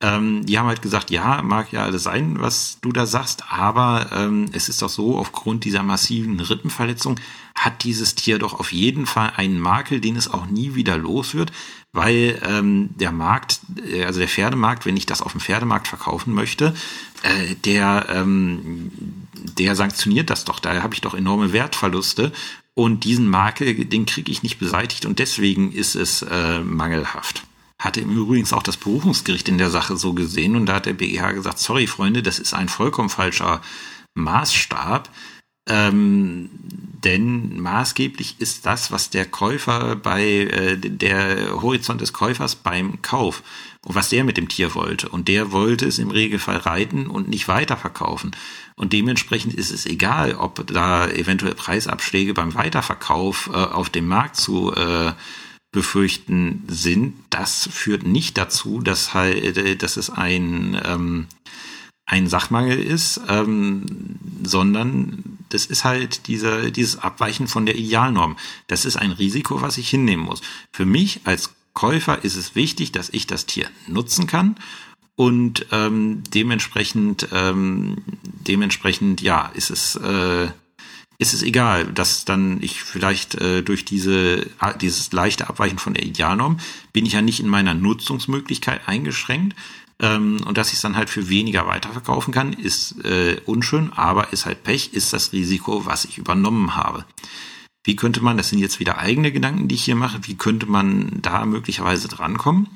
[0.01, 4.09] ähm, die haben halt gesagt, ja, mag ja alles sein, was du da sagst, aber
[4.11, 7.17] ähm, es ist doch so, aufgrund dieser massiven Rippenverletzung
[7.55, 11.33] hat dieses Tier doch auf jeden Fall einen Makel, den es auch nie wieder los
[11.33, 11.53] wird,
[11.93, 16.33] weil ähm, der Markt, äh, also der Pferdemarkt, wenn ich das auf dem Pferdemarkt verkaufen
[16.33, 16.75] möchte,
[17.23, 18.91] äh, der, ähm,
[19.33, 22.33] der sanktioniert das doch, da habe ich doch enorme Wertverluste
[22.73, 27.45] und diesen Makel, den kriege ich nicht beseitigt und deswegen ist es äh, mangelhaft
[27.85, 30.93] hatte im Übrigen auch das Berufungsgericht in der Sache so gesehen und da hat der
[30.93, 33.61] BGH gesagt, sorry Freunde, das ist ein vollkommen falscher
[34.15, 35.09] Maßstab.
[35.67, 36.49] Ähm,
[37.03, 43.41] denn maßgeblich ist das, was der Käufer bei äh, der Horizont des Käufers beim Kauf
[43.83, 45.09] und was der mit dem Tier wollte.
[45.09, 48.35] Und der wollte es im Regelfall reiten und nicht weiterverkaufen.
[48.75, 54.35] Und dementsprechend ist es egal, ob da eventuell Preisabschläge beim Weiterverkauf äh, auf dem Markt
[54.35, 55.13] zu äh,
[55.75, 57.13] befürchten sind.
[57.29, 61.27] Das führt nicht dazu, dass halt, äh, dass es ein, ähm,
[62.07, 63.83] ein Sachmangel ist, ähm,
[64.43, 68.37] sondern das ist halt dieser, dieses Abweichen von der Idealnorm.
[68.67, 70.41] Das ist ein Risiko, was ich hinnehmen muss.
[70.71, 74.55] Für mich als Käufer ist es wichtig, dass ich das Tier nutzen kann
[75.17, 80.47] und ähm, dementsprechend, ähm, dementsprechend, ja, ist es äh,
[81.17, 84.47] ist es egal, dass dann ich vielleicht äh, durch diese
[84.81, 86.59] dieses leichte Abweichen von der Idealnorm
[86.93, 89.55] bin ich ja nicht in meiner Nutzungsmöglichkeit eingeschränkt
[89.99, 94.33] ähm, und dass ich es dann halt für weniger weiterverkaufen kann, ist äh, unschön, aber
[94.33, 97.05] ist halt Pech, ist das Risiko, was ich übernommen habe.
[97.85, 100.65] Wie könnte man, das sind jetzt wieder eigene Gedanken, die ich hier mache, wie könnte
[100.65, 102.67] man da möglicherweise drankommen?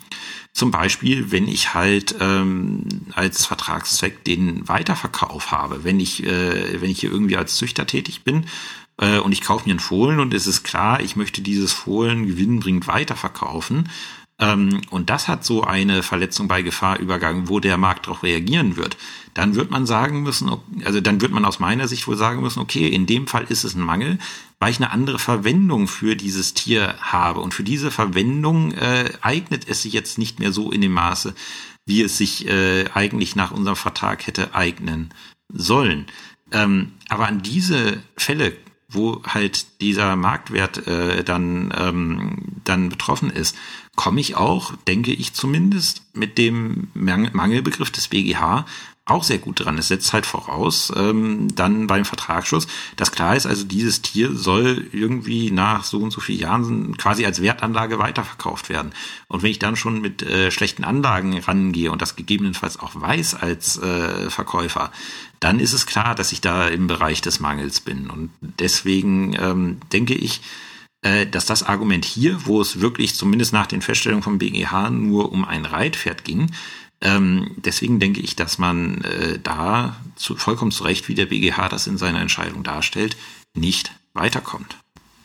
[0.53, 2.83] Zum Beispiel, wenn ich halt ähm,
[3.13, 8.23] als Vertragszweck den Weiterverkauf habe, wenn ich, äh, wenn ich hier irgendwie als Züchter tätig
[8.23, 8.45] bin
[8.97, 12.27] äh, und ich kaufe mir einen Fohlen und es ist klar, ich möchte dieses Fohlen
[12.27, 13.89] gewinnbringend weiterverkaufen,
[14.41, 18.95] Ähm, und das hat so eine Verletzung bei Gefahrübergang, wo der Markt darauf reagieren wird.
[19.33, 20.49] Dann wird man sagen müssen,
[20.85, 23.65] also dann wird man aus meiner Sicht wohl sagen müssen, okay, in dem Fall ist
[23.65, 24.17] es ein Mangel,
[24.59, 27.39] weil ich eine andere Verwendung für dieses Tier habe.
[27.39, 31.33] Und für diese Verwendung äh, eignet es sich jetzt nicht mehr so in dem Maße,
[31.85, 35.13] wie es sich äh, eigentlich nach unserem Vertrag hätte eignen
[35.51, 36.05] sollen.
[36.51, 38.55] Ähm, aber an diese Fälle,
[38.89, 43.55] wo halt dieser Marktwert äh, dann, ähm, dann betroffen ist,
[43.95, 48.65] komme ich auch, denke ich zumindest, mit dem Mangelbegriff des BGH
[49.09, 49.77] auch sehr gut dran.
[49.77, 54.87] Es setzt halt voraus, ähm, dann beim Vertragsschluss, dass klar ist, also dieses Tier soll
[54.91, 58.91] irgendwie nach so und so vielen Jahren quasi als Wertanlage weiterverkauft werden.
[59.27, 63.35] Und wenn ich dann schon mit äh, schlechten Anlagen rangehe und das gegebenenfalls auch weiß
[63.35, 64.91] als äh, Verkäufer,
[65.39, 68.09] dann ist es klar, dass ich da im Bereich des Mangels bin.
[68.09, 70.41] Und deswegen ähm, denke ich,
[71.01, 75.31] äh, dass das Argument hier, wo es wirklich zumindest nach den Feststellungen vom BGH nur
[75.31, 76.51] um ein Reitpferd ging,
[77.01, 81.69] ähm, deswegen denke ich, dass man äh, da zu, vollkommen zu Recht, wie der BGH
[81.69, 83.15] das in seiner Entscheidung darstellt,
[83.53, 84.77] nicht weiterkommt.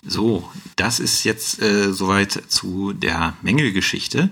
[0.07, 4.31] So, das ist jetzt äh, soweit zu der Mängelgeschichte.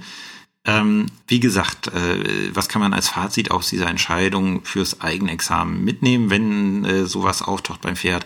[0.65, 6.31] Ähm, wie gesagt, äh, was kann man als Fazit aus dieser Entscheidung fürs Eigenexamen mitnehmen,
[6.31, 8.25] wenn äh, sowas auftaucht beim Pferd?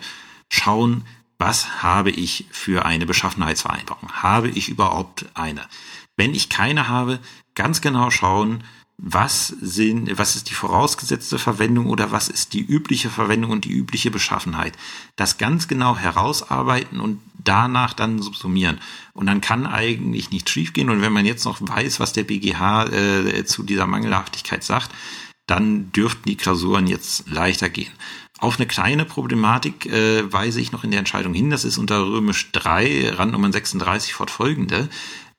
[0.49, 1.03] Schauen,
[1.39, 4.11] was habe ich für eine Beschaffenheitsvereinbarung?
[4.11, 5.65] Habe ich überhaupt eine?
[6.15, 7.19] Wenn ich keine habe,
[7.55, 8.63] ganz genau schauen,
[8.97, 13.71] was sind, was ist die vorausgesetzte Verwendung oder was ist die übliche Verwendung und die
[13.71, 14.73] übliche Beschaffenheit.
[15.15, 18.79] Das ganz genau herausarbeiten und danach dann subsumieren.
[19.13, 20.89] Und dann kann eigentlich nichts schiefgehen.
[20.89, 24.91] Und wenn man jetzt noch weiß, was der BGH äh, zu dieser Mangelhaftigkeit sagt,
[25.45, 27.91] dann dürften die Klausuren jetzt leichter gehen.
[28.39, 31.49] Auf eine kleine Problematik äh, weise ich noch in der Entscheidung hin.
[31.49, 34.89] Das ist unter Römisch 3, Randnummer 36 fortfolgende.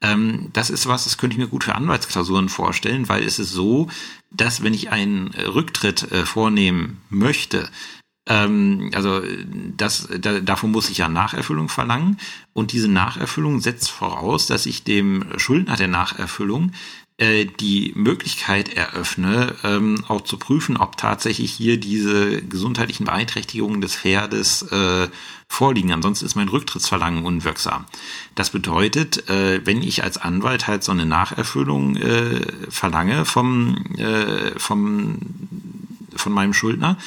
[0.00, 3.50] Ähm, das ist was, das könnte ich mir gut für Anwaltsklausuren vorstellen, weil es ist
[3.50, 3.88] so,
[4.30, 7.68] dass wenn ich einen Rücktritt äh, vornehmen möchte,
[8.28, 9.22] ähm, also
[9.76, 12.18] das, da, davon muss ich ja Nacherfüllung verlangen.
[12.52, 16.74] Und diese Nacherfüllung setzt voraus, dass ich dem Schuldner der Nacherfüllung äh,
[17.20, 24.62] die Möglichkeit eröffne, ähm, auch zu prüfen, ob tatsächlich hier diese gesundheitlichen Beeinträchtigungen des Pferdes
[24.70, 25.09] äh,
[25.48, 25.92] vorliegen.
[25.92, 27.87] Ansonsten ist mein Rücktrittsverlangen unwirksam.
[28.37, 34.57] Das bedeutet, äh, wenn ich als Anwalt halt so eine Nacherfüllung äh, verlange vom, äh,
[34.57, 35.18] vom,
[36.14, 36.98] von meinem Schuldner,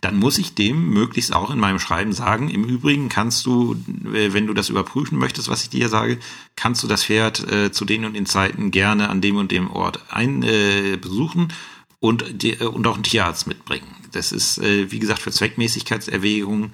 [0.00, 3.76] dann muss ich dem möglichst auch in meinem Schreiben sagen, im Übrigen kannst du,
[4.12, 6.18] äh, wenn du das überprüfen möchtest, was ich dir sage,
[6.56, 9.70] kannst du das Pferd äh, zu den und den Zeiten gerne an dem und dem
[9.70, 11.52] Ort ein, äh, besuchen
[11.98, 13.86] und, die, äh, und auch einen Tierarzt mitbringen.
[14.12, 16.72] Das ist, äh, wie gesagt, für Zweckmäßigkeitserwägungen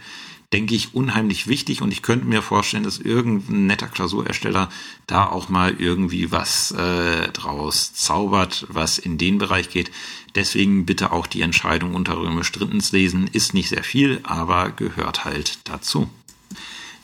[0.52, 4.68] denke ich, unheimlich wichtig und ich könnte mir vorstellen, dass irgendein netter Klausurersteller
[5.06, 9.90] da auch mal irgendwie was äh, draus zaubert, was in den Bereich geht.
[10.34, 13.28] Deswegen bitte auch die Entscheidung unter Römisch drittens lesen.
[13.32, 16.08] Ist nicht sehr viel, aber gehört halt dazu.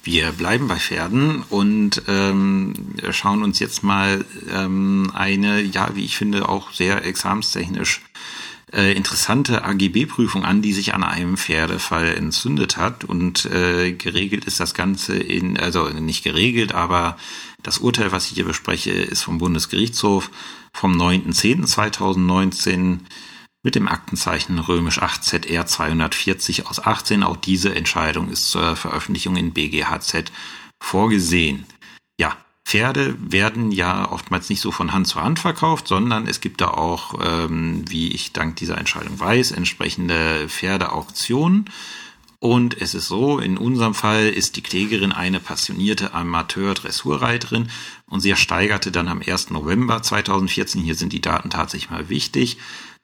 [0.05, 2.75] Wir bleiben bei Pferden und ähm,
[3.11, 8.01] schauen uns jetzt mal ähm, eine, ja, wie ich finde, auch sehr examenstechnisch
[8.73, 14.59] äh, interessante AGB-Prüfung an, die sich an einem Pferdefall entzündet hat und äh, geregelt ist
[14.61, 17.17] das Ganze in, also nicht geregelt, aber
[17.63, 20.31] das Urteil, was ich hier bespreche, ist vom Bundesgerichtshof
[20.75, 22.99] vom 9.10.2019
[23.63, 27.23] mit dem Aktenzeichen römisch 8 ZR 240 aus 18.
[27.23, 30.33] Auch diese Entscheidung ist zur Veröffentlichung in BGHZ
[30.83, 31.67] vorgesehen.
[32.19, 32.37] Ja,
[32.73, 36.69] Pferde werden ja oftmals nicht so von Hand zu Hand verkauft, sondern es gibt da
[36.69, 41.67] auch, ähm, wie ich dank dieser Entscheidung weiß, entsprechende Pferdeauktionen.
[42.39, 47.69] Und es ist so, in unserem Fall ist die Klägerin eine passionierte Amateur-Dressurreiterin
[48.07, 49.51] und sie ersteigerte dann am 1.
[49.51, 52.57] November 2014, hier sind die Daten tatsächlich mal wichtig,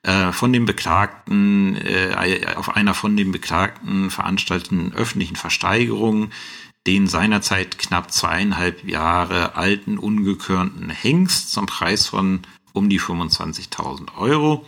[0.03, 6.31] äh, von dem Beklagten, äh, auf einer von dem Beklagten veranstalteten öffentlichen Versteigerung
[6.89, 12.41] den seinerzeit knapp zweieinhalb Jahre alten ungekörnten Hengst zum Preis von
[12.73, 14.65] um die 25.000 Euro.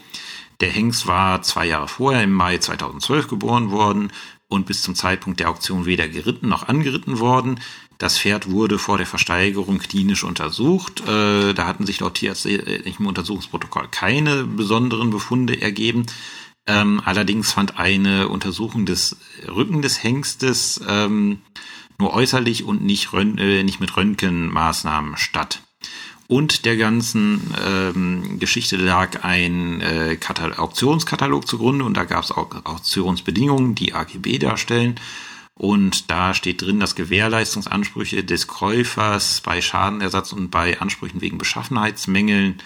[0.60, 4.12] Der Hengst war zwei Jahre vorher im Mai 2012 geboren worden
[4.48, 7.58] und bis zum Zeitpunkt der Auktion weder geritten noch angeritten worden.
[7.96, 11.00] Das Pferd wurde vor der Versteigerung klinisch untersucht.
[11.08, 16.04] Äh, da hatten sich laut tierärztlichem Untersuchungsprotokoll keine besonderen Befunde ergeben.
[16.66, 19.16] Ähm, allerdings fand eine Untersuchung des
[19.48, 21.38] Rücken des Hengstes ähm,
[22.00, 25.62] nur äußerlich und nicht, äh, nicht mit Röntgenmaßnahmen statt.
[26.26, 30.16] Und der ganzen ähm, Geschichte lag ein äh,
[30.56, 34.94] Auktionskatalog zugrunde und da gab es auch Auktionsbedingungen, die AGB darstellen.
[35.54, 42.62] Und da steht drin, dass Gewährleistungsansprüche des Käufers bei Schadenersatz und bei Ansprüchen wegen Beschaffenheitsmängeln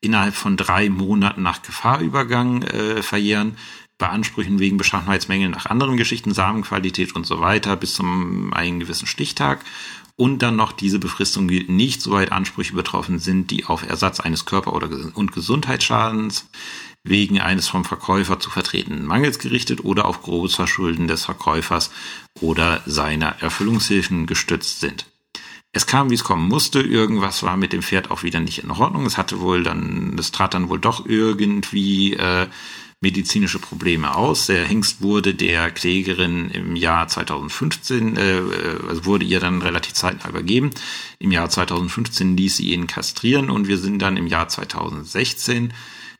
[0.00, 3.56] innerhalb von drei Monaten nach Gefahrübergang äh, verjähren.
[4.00, 9.06] Bei Ansprüchen wegen Beschaffenheitsmängeln nach anderen Geschichten, Samenqualität und so weiter bis zum einen gewissen
[9.06, 9.62] Stichtag.
[10.16, 14.46] Und dann noch diese Befristung gilt nicht, soweit Ansprüche betroffen sind, die auf Ersatz eines
[14.46, 16.48] Körper- oder und Gesundheitsschadens
[17.04, 21.90] wegen eines vom Verkäufer zu vertretenen Mangels gerichtet oder auf grobes Verschulden des Verkäufers
[22.40, 25.04] oder seiner Erfüllungshilfen gestützt sind.
[25.72, 26.80] Es kam, wie es kommen musste.
[26.80, 29.04] Irgendwas war mit dem Pferd auch wieder nicht in Ordnung.
[29.04, 32.48] Es hatte wohl dann, es trat dann wohl doch irgendwie äh,
[33.00, 34.46] medizinische Probleme aus.
[34.46, 38.42] Der Hengst wurde der Klägerin im Jahr 2015, äh,
[38.88, 40.70] also wurde ihr dann relativ zeitnah übergeben.
[41.18, 45.72] Im Jahr 2015 ließ sie ihn kastrieren und wir sind dann im Jahr 2016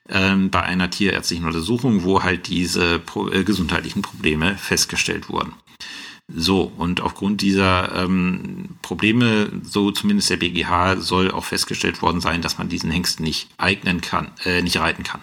[0.09, 5.53] ähm, bei einer tierärztlichen Untersuchung, wo halt diese pro äh, gesundheitlichen Probleme festgestellt wurden.
[6.35, 12.41] So, und aufgrund dieser ähm, Probleme, so zumindest der BGH, soll auch festgestellt worden sein,
[12.41, 15.21] dass man diesen Hengst nicht eignen kann, äh, nicht reiten kann.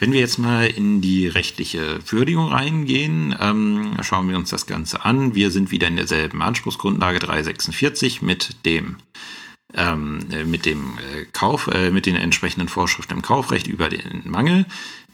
[0.00, 5.04] Wenn wir jetzt mal in die rechtliche Würdigung reingehen, ähm, schauen wir uns das Ganze
[5.04, 5.34] an.
[5.34, 8.96] Wir sind wieder in derselben Anspruchsgrundlage 346 mit dem
[9.74, 14.64] ähm, mit dem äh, Kauf, äh, mit den entsprechenden Vorschriften im Kaufrecht über den Mangel.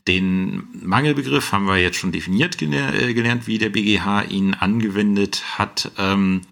[0.07, 5.91] Den Mangelbegriff haben wir jetzt schon definiert äh, gelernt, wie der BGH ihn angewendet hat.
[5.99, 6.43] Ähm,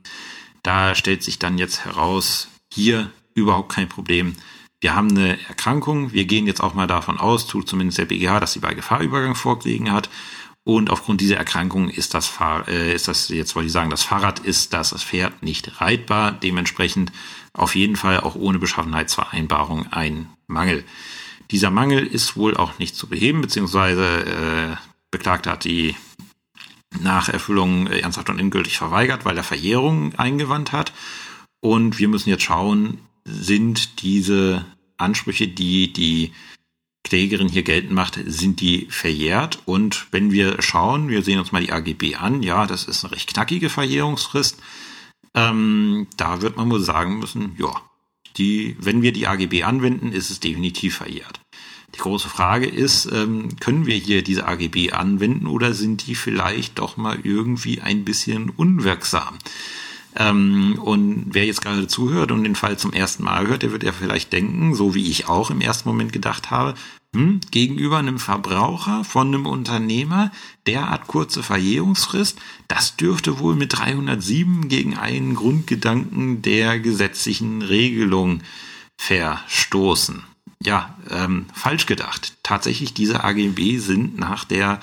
[0.65, 4.35] da stellt sich dann jetzt heraus, hier überhaupt kein Problem.
[4.85, 6.13] Wir haben eine Erkrankung.
[6.13, 9.35] Wir gehen jetzt auch mal davon aus, tut zumindest der BGH, dass sie bei Gefahrübergang
[9.35, 10.11] vorgelegen hat.
[10.63, 14.03] Und aufgrund dieser Erkrankung ist das, Fahr äh, ist das, jetzt wollte ich sagen, das
[14.03, 16.33] Fahrrad ist das, das Pferd nicht reitbar.
[16.33, 17.13] Dementsprechend
[17.55, 20.85] auf jeden Fall auch ohne Beschaffenheitsvereinbarung ein Mangel.
[21.51, 24.77] Dieser Mangel ist wohl auch nicht zu beheben, beziehungsweise äh,
[25.11, 25.97] Beklagter hat die
[27.01, 30.93] Nacherfüllung äh, ernsthaft und endgültig verweigert, weil er Verjährung eingewandt hat.
[31.63, 34.67] Und wir müssen jetzt schauen, sind diese
[34.97, 36.33] Ansprüche, die die
[37.05, 39.61] Klägerin hier geltend macht, sind die verjährt.
[39.67, 43.13] Und wenn wir schauen, wir sehen uns mal die AGB an, ja, das ist eine
[43.13, 44.59] recht knackige Verjährungsfrist.
[45.35, 47.73] Ähm, da wird man wohl sagen müssen, ja,
[48.37, 51.41] die, wenn wir die AGB anwenden, ist es definitiv verjährt.
[51.95, 56.79] Die große Frage ist, ähm, können wir hier diese AGB anwenden oder sind die vielleicht
[56.79, 59.39] doch mal irgendwie ein bisschen unwirksam?
[60.17, 63.83] Ähm, und wer jetzt gerade zuhört und den Fall zum ersten Mal hört, der wird
[63.83, 66.75] ja vielleicht denken, so wie ich auch im ersten Moment gedacht habe,
[67.15, 70.33] hm, gegenüber einem Verbraucher von einem Unternehmer
[70.67, 72.39] derart kurze Verjährungsfrist,
[72.69, 78.43] das dürfte wohl mit 307 gegen einen Grundgedanken der gesetzlichen Regelung
[78.99, 80.25] verstoßen.
[80.63, 82.35] Ja, ähm, falsch gedacht.
[82.43, 84.81] Tatsächlich, diese AGB sind nach der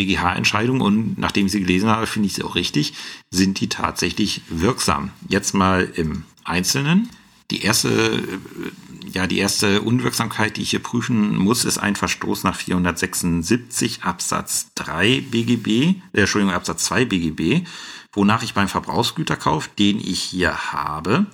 [0.00, 2.94] BGH-Entscheidung und nachdem ich sie gelesen habe, finde ich sie auch richtig,
[3.30, 5.10] sind die tatsächlich wirksam.
[5.28, 7.10] Jetzt mal im Einzelnen.
[7.50, 12.44] Die erste, äh, ja, die erste Unwirksamkeit, die ich hier prüfen muss, ist ein Verstoß
[12.44, 17.66] nach 476 Absatz 3 BGB, äh, Entschuldigung, Absatz 2 BGB,
[18.12, 21.26] wonach ich beim Verbrauchsgüterkauf, den ich hier habe,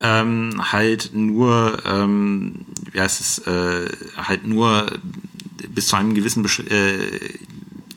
[0.00, 4.86] ähm, halt nur, ähm, heißt es, äh, halt nur
[5.70, 7.38] bis zu einem gewissen, äh,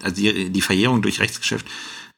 [0.04, 1.66] also die, die Verjährung durch Rechtsgeschäft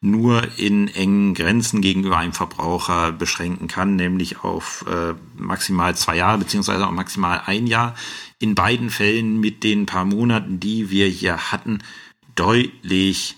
[0.02, 6.40] nur in engen Grenzen gegenüber einem Verbraucher beschränken kann, nämlich auf äh, maximal zwei Jahre
[6.40, 7.94] beziehungsweise auch maximal ein Jahr.
[8.40, 11.84] In beiden Fällen mit den paar Monaten, die wir hier hatten,
[12.34, 13.38] deutlich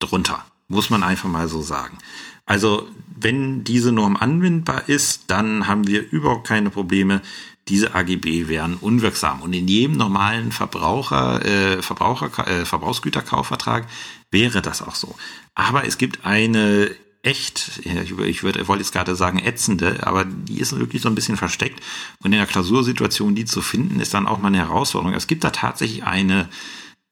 [0.00, 1.96] drunter, muss man einfach mal so sagen.
[2.44, 2.86] Also
[3.16, 7.22] wenn diese Norm anwendbar ist, dann haben wir überhaupt keine Probleme.
[7.68, 9.40] Diese AGB wären unwirksam.
[9.40, 13.86] Und in jedem normalen Verbraucher, äh, Verbraucher, äh, Verbrauchsgüterkaufvertrag
[14.30, 15.14] wäre das auch so.
[15.54, 16.90] Aber es gibt eine
[17.24, 21.14] echt, ich, würde, ich wollte jetzt gerade sagen ätzende, aber die ist wirklich so ein
[21.14, 21.82] bisschen versteckt.
[22.22, 25.16] Und in der Klausursituation die zu finden, ist dann auch mal eine Herausforderung.
[25.16, 26.48] Es gibt da tatsächlich eine,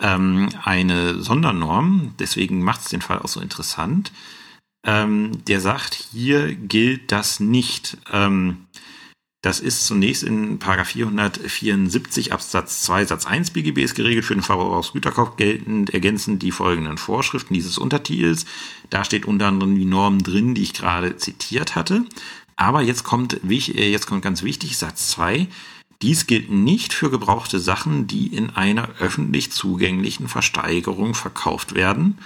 [0.01, 4.13] ähm, eine Sondernorm, deswegen macht es den Fall auch so interessant.
[4.85, 7.97] Ähm, der sagt, hier gilt das nicht.
[8.13, 8.67] Ähm,
[9.43, 15.37] das ist zunächst in 474 Absatz 2 Satz 1 BGB ist geregelt für den Verbrauchsgüterkauf
[15.37, 18.47] geltend ergänzend die folgenden Vorschriften dieses Untertitels.
[18.89, 22.05] Da steht unter anderem die Norm drin, die ich gerade zitiert hatte.
[22.55, 25.49] Aber jetzt kommt, äh, jetzt kommt ganz wichtig Satz 2.
[26.03, 32.19] Dies gilt nicht für gebrauchte Sachen, die in einer öffentlich zugänglichen Versteigerung verkauft werden,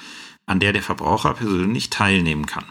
[0.45, 2.64] an der der Verbraucher persönlich teilnehmen kann.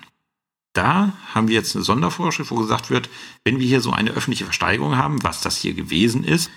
[0.76, 3.10] Da haben wir jetzt eine Sondervorschrift, wo gesagt wird,
[3.44, 6.52] wenn wir hier so eine öffentliche Versteigerung haben, was das hier gewesen ist,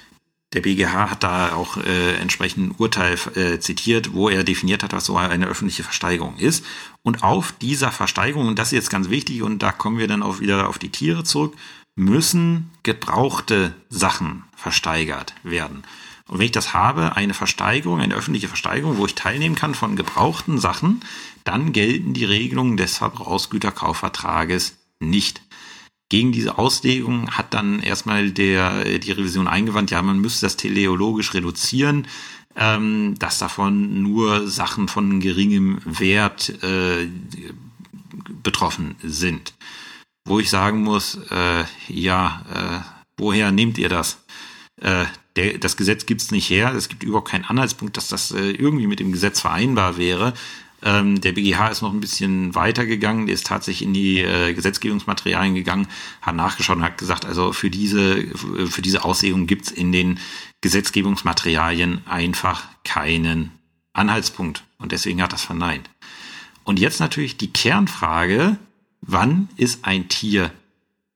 [0.55, 4.95] Der BGH hat da auch äh, entsprechend ein Urteil äh, zitiert, wo er definiert hat,
[4.95, 6.65] was so eine öffentliche Versteigerung ist.
[7.03, 10.23] Und auf dieser Versteigerung, und das ist jetzt ganz wichtig, und da kommen wir dann
[10.23, 11.55] auch wieder auf die Tiere zurück,
[11.97, 15.83] müssen gebrauchte Sachen versteigert werden.
[16.29, 19.97] Und wenn ich das habe, eine Versteigerung, eine öffentliche Versteigerung, wo ich teilnehmen kann von
[19.97, 21.03] gebrauchten Sachen,
[21.49, 25.41] dann gelten die Regelungen des Verbrauchsgüterkaufvertrages nicht.
[26.11, 31.33] Gegen diese Auslegung hat dann erstmal der, die Revision eingewandt, ja, man müsste das teleologisch
[31.33, 32.07] reduzieren,
[32.55, 37.09] ähm, dass davon nur Sachen von geringem Wert äh,
[38.43, 39.55] betroffen sind.
[40.27, 44.23] Wo ich sagen muss, äh, ja, äh, woher nehmt ihr das?
[44.83, 46.75] Äh, der, das Gesetz gibt's nicht her.
[46.75, 50.35] Es gibt überhaupt keinen Anhaltspunkt, dass das äh, irgendwie mit dem Gesetz vereinbar wäre.
[50.83, 54.55] Ähm, der BGH ist noch ein bisschen weiter gegangen, der ist tatsächlich in die äh,
[54.55, 55.89] Gesetzgebungsmaterialien gegangen,
[56.23, 58.23] hat nachgeschaut und hat gesagt, also für diese,
[58.69, 60.21] für diese Auslegung gibt's in den
[60.61, 63.53] Gesetzgebungsmaterialien einfach keinen
[63.93, 64.63] Anhaltspunkt.
[64.79, 65.91] Und deswegen hat das verneint.
[66.63, 68.59] Und jetzt natürlich die Kernfrage,
[69.01, 70.53] wann ist ein Tier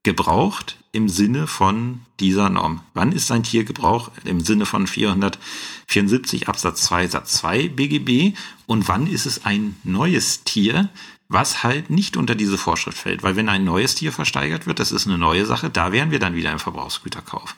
[0.03, 2.81] gebraucht im Sinne von dieser Norm.
[2.95, 8.35] Wann ist ein Tiergebrauch im Sinne von 474 Absatz 2 Satz 2 BGB
[8.67, 10.89] und wann ist es ein neues Tier,
[11.29, 13.23] was halt nicht unter diese Vorschrift fällt?
[13.23, 16.19] Weil wenn ein neues Tier versteigert wird, das ist eine neue Sache, da wären wir
[16.19, 17.57] dann wieder im Verbrauchsgüterkauf.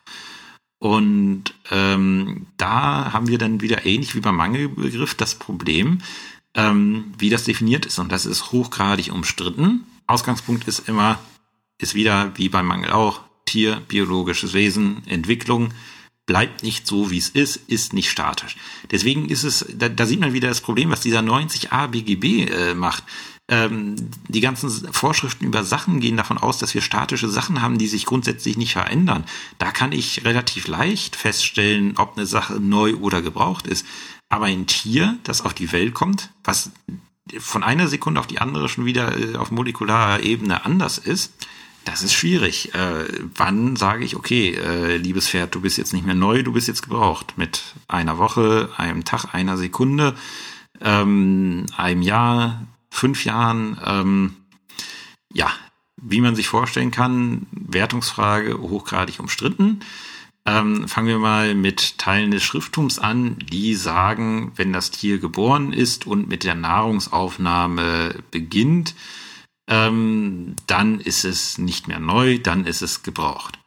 [0.78, 5.98] Und ähm, da haben wir dann wieder ähnlich wie beim Mangelbegriff das Problem,
[6.54, 7.98] ähm, wie das definiert ist.
[7.98, 9.86] Und das ist hochgradig umstritten.
[10.06, 11.18] Ausgangspunkt ist immer,
[11.78, 13.20] ist wieder wie beim Mangel auch
[13.54, 15.72] Tier, biologisches Wesen, Entwicklung
[16.26, 18.56] bleibt nicht so, wie es ist, ist nicht statisch.
[18.90, 22.74] Deswegen ist es, da, da sieht man wieder das Problem, was dieser 90a BGB äh,
[22.74, 23.04] macht.
[23.48, 23.94] Ähm,
[24.26, 28.06] die ganzen Vorschriften über Sachen gehen davon aus, dass wir statische Sachen haben, die sich
[28.06, 29.22] grundsätzlich nicht verändern.
[29.58, 33.86] Da kann ich relativ leicht feststellen, ob eine Sache neu oder gebraucht ist.
[34.28, 36.72] Aber ein Tier, das auf die Welt kommt, was
[37.38, 41.32] von einer Sekunde auf die andere schon wieder äh, auf molekularer Ebene anders ist,
[41.84, 42.74] das ist schwierig.
[42.74, 43.04] Äh,
[43.34, 46.68] wann sage ich, okay, äh, liebes Pferd, du bist jetzt nicht mehr neu, du bist
[46.68, 47.34] jetzt gebraucht.
[47.36, 50.14] Mit einer Woche, einem Tag, einer Sekunde,
[50.80, 53.78] ähm, einem Jahr, fünf Jahren.
[53.84, 54.36] Ähm,
[55.32, 55.50] ja,
[55.96, 59.80] wie man sich vorstellen kann, Wertungsfrage hochgradig umstritten.
[60.46, 65.72] Ähm, fangen wir mal mit Teilen des Schrifttums an, die sagen, wenn das Tier geboren
[65.72, 68.94] ist und mit der Nahrungsaufnahme beginnt,
[69.66, 73.58] ähm, dann ist es nicht mehr neu, dann ist es gebraucht.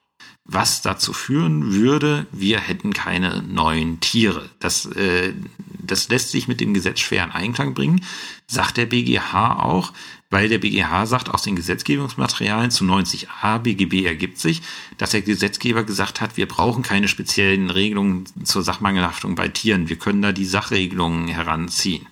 [0.49, 4.49] Was dazu führen würde, wir hätten keine neuen Tiere.
[4.59, 5.33] Das, äh,
[5.79, 8.05] das lässt sich mit dem Gesetz schwer in Einklang bringen,
[8.47, 9.91] sagt der BGH auch,
[10.29, 14.61] weil der BGH sagt, aus den Gesetzgebungsmaterialien zu 90a BGB ergibt sich,
[14.97, 19.89] dass der Gesetzgeber gesagt hat, wir brauchen keine speziellen Regelungen zur Sachmangelhaftung bei Tieren.
[19.89, 22.07] Wir können da die Sachregelungen heranziehen.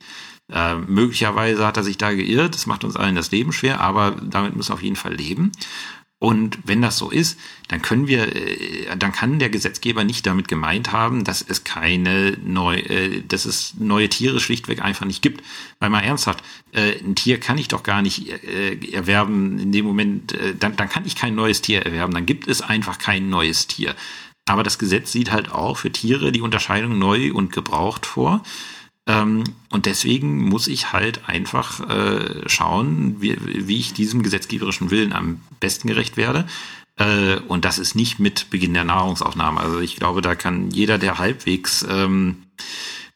[0.51, 4.11] Äh, möglicherweise hat er sich da geirrt, das macht uns allen das Leben schwer, aber
[4.11, 5.51] damit müssen wir auf jeden Fall leben.
[6.17, 7.37] Und wenn das so ist,
[7.67, 12.37] dann können wir, äh, dann kann der Gesetzgeber nicht damit gemeint haben, dass es keine
[12.43, 15.43] neu, äh, dass es neue Tiere schlichtweg einfach nicht gibt.
[15.79, 16.41] Weil mal ernsthaft,
[16.71, 18.29] äh, ein Tier kann ich doch gar nicht
[18.93, 22.61] erwerben in dem Moment, dann, dann kann ich kein neues Tier erwerben, dann gibt es
[22.61, 23.95] einfach kein neues Tier.
[24.47, 28.43] Aber das Gesetz sieht halt auch für Tiere die Unterscheidung neu und gebraucht vor.
[29.07, 33.37] Ähm, und deswegen muss ich halt einfach äh, schauen, wie,
[33.67, 36.47] wie ich diesem gesetzgeberischen Willen am besten gerecht werde.
[36.97, 39.59] Äh, und das ist nicht mit Beginn der Nahrungsaufnahme.
[39.59, 42.45] Also ich glaube, da kann jeder, der halbwegs ähm,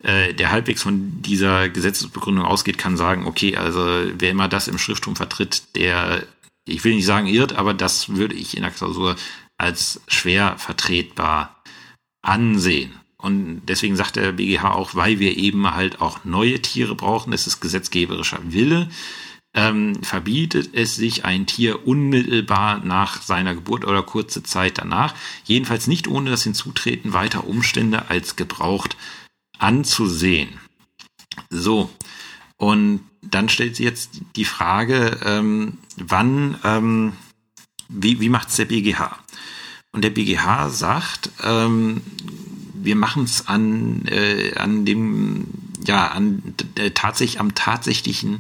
[0.02, 3.86] äh, der halbwegs von dieser Gesetzesbegründung ausgeht, kann sagen, okay, also
[4.18, 6.24] wer immer das im Schrifttum vertritt, der,
[6.66, 9.18] ich will nicht sagen irrt, aber das würde ich in der Klausur
[9.58, 11.62] als schwer vertretbar
[12.22, 12.94] ansehen.
[13.22, 17.48] Und deswegen sagt der BGH auch, weil wir eben halt auch neue Tiere brauchen, das
[17.48, 18.90] ist gesetzgeberischer Wille,
[19.54, 25.88] ähm, verbietet es sich ein Tier unmittelbar nach seiner Geburt oder kurze Zeit danach, jedenfalls
[25.88, 28.96] nicht ohne das Hinzutreten weiter Umstände als gebraucht
[29.58, 30.60] anzusehen.
[31.50, 31.90] So,
[32.56, 37.14] und dann stellt sich jetzt die Frage, ähm, wann, ähm,
[37.90, 39.18] wie, wie macht es der BGH?
[39.92, 42.02] Und der BGH sagt, ähm,
[42.90, 45.46] wir machen es an, äh, an dem,
[45.86, 48.40] ja, an äh, tatsächlich am tatsächlichen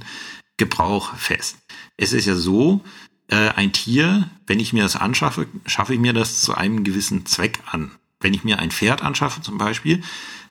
[0.57, 1.59] Gebrauch fest.
[1.97, 2.81] Es ist ja so,
[3.27, 7.27] äh, ein Tier, wenn ich mir das anschaffe, schaffe ich mir das zu einem gewissen
[7.27, 7.91] Zweck an.
[8.21, 10.01] Wenn ich mir ein Pferd anschaffe zum Beispiel,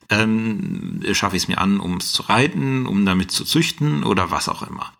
[0.07, 4.31] ähm, schaffe ich es mir an, um es zu reiten, um damit zu züchten oder
[4.31, 4.93] was auch immer.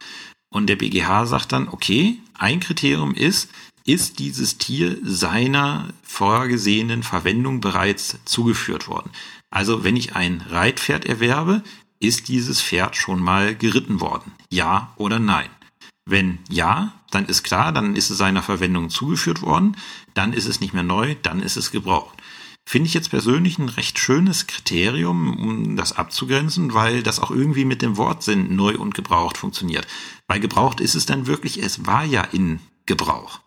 [0.50, 3.50] Und der BGH sagt dann, okay, ein Kriterium ist,
[3.86, 9.12] ist dieses Tier seiner vorgesehenen Verwendung bereits zugeführt worden.
[9.50, 11.64] Also wenn ich ein Reitpferd erwerbe,
[12.00, 14.32] ist dieses Pferd schon mal geritten worden?
[14.50, 15.50] Ja oder nein?
[16.06, 19.76] Wenn ja, dann ist klar, dann ist es seiner Verwendung zugeführt worden,
[20.14, 22.18] dann ist es nicht mehr neu, dann ist es gebraucht.
[22.70, 27.66] Finde ich jetzt persönlich ein recht schönes Kriterium, um das abzugrenzen, weil das auch irgendwie
[27.66, 29.88] mit dem Wortsinn neu und gebraucht funktioniert.
[30.28, 33.40] Bei gebraucht ist es dann wirklich, es war ja in Gebrauch.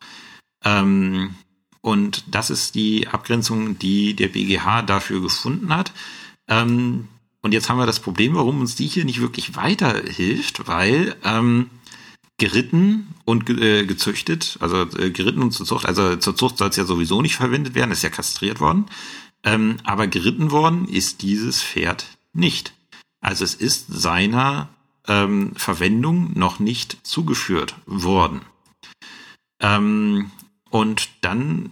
[0.64, 1.34] Ähm,
[1.80, 5.92] und das ist die Abgrenzung, die der BGH dafür gefunden hat.
[6.48, 7.08] Ähm,
[7.42, 11.70] und jetzt haben wir das Problem, warum uns die hier nicht wirklich weiterhilft, weil ähm,
[12.38, 16.76] geritten und äh, gezüchtet, also äh, geritten und zur Zucht, also zur Zucht soll es
[16.76, 18.86] ja sowieso nicht verwendet werden, ist ja kastriert worden.
[19.44, 22.74] Ähm, aber geritten worden ist dieses Pferd nicht.
[23.20, 24.68] Also es ist seiner
[25.08, 28.40] ähm, Verwendung noch nicht zugeführt worden.
[29.60, 30.30] Ähm,
[30.73, 31.70] und dann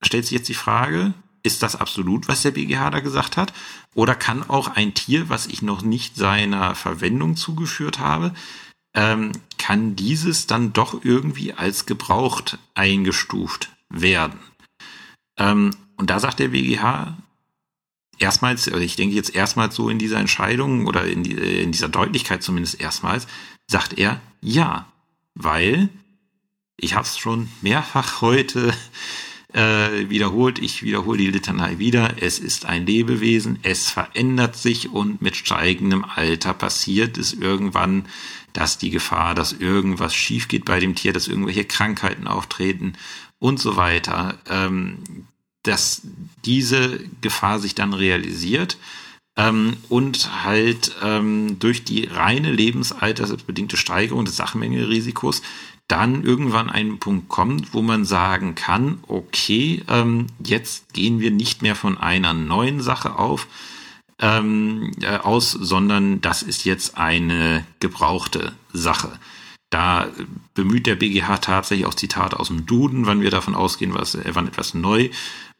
[0.00, 1.12] stellt sich jetzt die Frage,
[1.42, 3.52] ist das absolut, was der BGH da gesagt hat?
[3.94, 8.32] Oder kann auch ein Tier, was ich noch nicht seiner Verwendung zugeführt habe,
[8.94, 14.38] ähm, kann dieses dann doch irgendwie als gebraucht eingestuft werden?
[15.36, 17.18] Ähm, und da sagt der BGH
[18.18, 21.88] erstmals, also ich denke jetzt erstmals so in dieser Entscheidung oder in, die, in dieser
[21.88, 23.26] Deutlichkeit zumindest erstmals,
[23.66, 24.86] sagt er ja,
[25.34, 25.88] weil
[26.78, 28.72] ich habe es schon mehrfach heute
[29.52, 35.20] äh, wiederholt, ich wiederhole die Litanei wieder, es ist ein Lebewesen, es verändert sich und
[35.20, 38.06] mit steigendem Alter passiert es irgendwann,
[38.52, 42.94] dass die Gefahr, dass irgendwas schief geht bei dem Tier, dass irgendwelche Krankheiten auftreten
[43.38, 44.98] und so weiter, ähm,
[45.64, 46.02] dass
[46.44, 48.78] diese Gefahr sich dann realisiert
[49.36, 55.42] ähm, und halt ähm, durch die reine lebensaltersbedingte Steigerung des Sachmengerisikos
[55.88, 61.62] dann irgendwann ein Punkt kommt, wo man sagen kann, okay, ähm, jetzt gehen wir nicht
[61.62, 63.48] mehr von einer neuen Sache auf,
[64.20, 69.18] ähm, äh, aus, sondern das ist jetzt eine gebrauchte Sache.
[69.70, 70.08] Da
[70.54, 74.30] bemüht der BGH tatsächlich auch Zitate aus dem Duden, wann wir davon ausgehen, was, äh,
[74.32, 75.08] wann etwas neu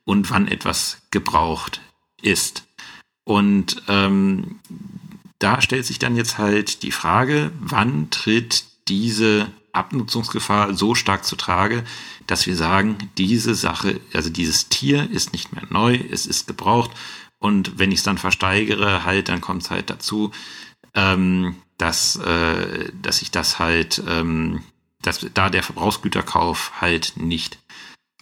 [0.04, 1.80] und wann etwas gebraucht
[2.20, 2.66] ist.
[3.24, 4.58] Und ähm,
[5.38, 11.36] da stellt sich dann jetzt halt die Frage, wann tritt diese Abnutzungsgefahr so stark zu
[11.36, 11.84] Trage,
[12.26, 16.90] dass wir sagen, diese Sache, also dieses Tier ist nicht mehr neu, es ist gebraucht
[17.38, 20.32] und wenn ich es dann versteigere, halt, dann kommt es halt dazu,
[20.94, 24.62] ähm, dass, äh, dass ich das halt, ähm,
[25.02, 27.58] dass da der Verbrauchsgüterkauf halt nicht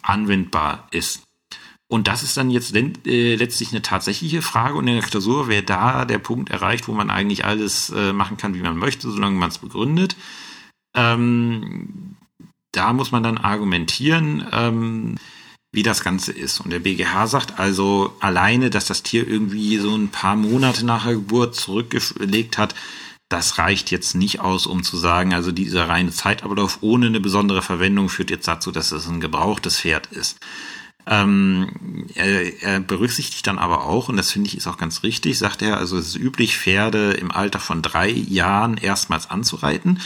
[0.03, 1.23] anwendbar ist.
[1.89, 5.63] Und das ist dann jetzt äh, letztlich eine tatsächliche Frage und in der Klausur wäre
[5.63, 9.39] da der Punkt erreicht, wo man eigentlich alles äh, machen kann, wie man möchte, solange
[9.39, 10.17] man es begründet.
[10.97, 12.17] Ähm,
[12.73, 15.17] da muss man dann argumentieren, ähm,
[15.73, 16.61] wie das Ganze ist.
[16.61, 21.05] Und der BGH sagt also alleine, dass das Tier irgendwie so ein paar Monate nach
[21.05, 22.75] der Geburt zurückgelegt hat,
[23.29, 27.61] das reicht jetzt nicht aus, um zu sagen, also dieser reine Zeitablauf ohne eine besondere
[27.61, 30.39] Verwendung führt jetzt dazu, dass es ein gebrauchtes Pferd ist.
[31.09, 35.39] Ähm, er, er berücksichtigt dann aber auch, und das finde ich ist auch ganz richtig,
[35.39, 40.01] sagt er, also es ist üblich, Pferde im Alter von drei Jahren erstmals anzureiten.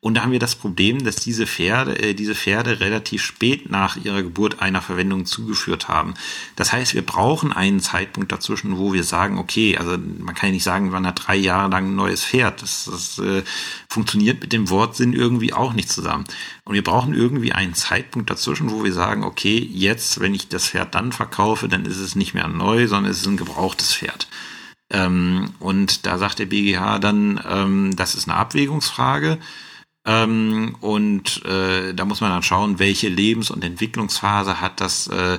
[0.00, 3.96] Und da haben wir das Problem, dass diese Pferde, äh, diese Pferde relativ spät nach
[3.96, 6.14] ihrer Geburt einer Verwendung zugeführt haben.
[6.54, 10.52] Das heißt, wir brauchen einen Zeitpunkt dazwischen, wo wir sagen, okay, also man kann ja
[10.52, 12.62] nicht sagen, man hat drei Jahre lang ein neues Pferd.
[12.62, 13.42] Das, das äh,
[13.88, 16.24] funktioniert mit dem Wortsinn irgendwie auch nicht zusammen.
[16.64, 20.68] Und wir brauchen irgendwie einen Zeitpunkt dazwischen, wo wir sagen, okay, jetzt, wenn ich das
[20.68, 24.28] Pferd dann verkaufe, dann ist es nicht mehr neu, sondern es ist ein gebrauchtes Pferd.
[24.90, 29.38] Ähm, und da sagt der BGH dann, ähm, das ist eine Abwägungsfrage.
[30.06, 35.38] Ähm, und äh, da muss man dann schauen, welche Lebens- und Entwicklungsphase hat das äh,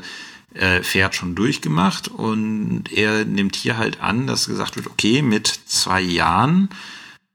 [0.54, 2.10] äh, Pferd schon durchgemacht.
[2.10, 6.70] Und er nimmt hier halt an, dass gesagt wird, okay, mit zwei Jahren,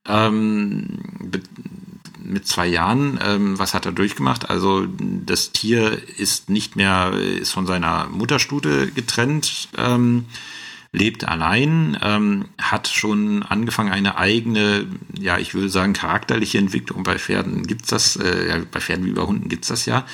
[0.07, 0.99] ähm,
[2.23, 4.51] mit zwei Jahren, ähm, was hat er durchgemacht?
[4.51, 9.69] Also das Tier ist nicht mehr, ist von seiner Mutterstute getrennt.
[9.77, 10.27] Ähm,
[10.93, 14.87] lebt allein, ähm, hat schon angefangen, eine eigene,
[15.19, 17.03] ja, ich würde sagen, charakterliche Entwicklung.
[17.03, 20.05] Bei Pferden gibt's das, äh, ja, bei Pferden wie bei Hunden gibt's das ja.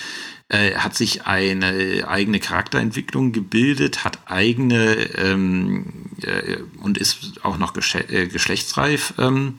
[0.51, 7.74] Äh, hat sich eine eigene Charakterentwicklung gebildet, hat eigene ähm, äh, und ist auch noch
[7.76, 9.59] äh, geschlechtsreif ähm,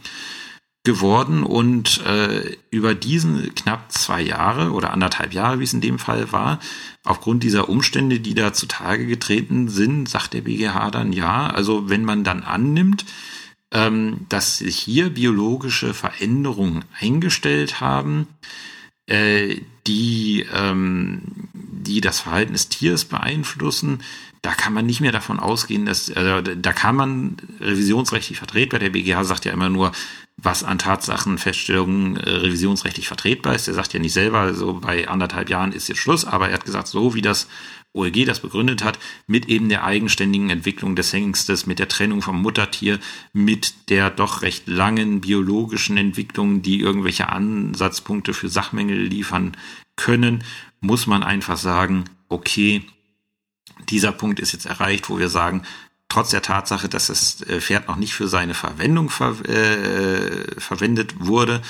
[0.84, 6.00] geworden und äh, über diesen knapp zwei Jahre oder anderthalb Jahre, wie es in dem
[6.00, 6.60] Fall war,
[7.04, 11.48] aufgrund dieser Umstände, die da zutage getreten sind, sagt der BGH dann ja.
[11.48, 13.06] Also wenn man dann annimmt,
[13.72, 18.28] ähm, dass sich hier biologische Veränderungen eingestellt haben,
[19.06, 21.22] äh, die, ähm,
[21.54, 24.02] die das Verhalten des Tiers beeinflussen,
[24.42, 28.92] da kann man nicht mehr davon ausgehen, dass, also, da kann man revisionsrechtlich vertretbar, der
[28.92, 29.92] BGH sagt ja immer nur,
[30.42, 33.68] was an Tatsachenfeststellungen äh, revisionsrechtlich vertretbar ist.
[33.68, 36.66] Er sagt ja nicht selber, so bei anderthalb Jahren ist jetzt Schluss, aber er hat
[36.66, 37.48] gesagt, so wie das
[37.94, 42.42] OLG das begründet hat, mit eben der eigenständigen Entwicklung des Hengstes, mit der Trennung vom
[42.42, 43.00] Muttertier,
[43.34, 49.58] mit der doch recht langen biologischen Entwicklung, die irgendwelche Ansatzpunkte für Sachmängel liefern
[49.96, 50.44] können,
[50.82, 52.84] muss man einfach sagen, okay,
[53.90, 55.64] dieser Punkt ist jetzt erreicht, wo wir sagen,
[56.10, 61.26] trotz der Tatsache, dass das äh, Pferd noch nicht für seine Verwendung ver äh, verwendet
[61.26, 61.62] wurde,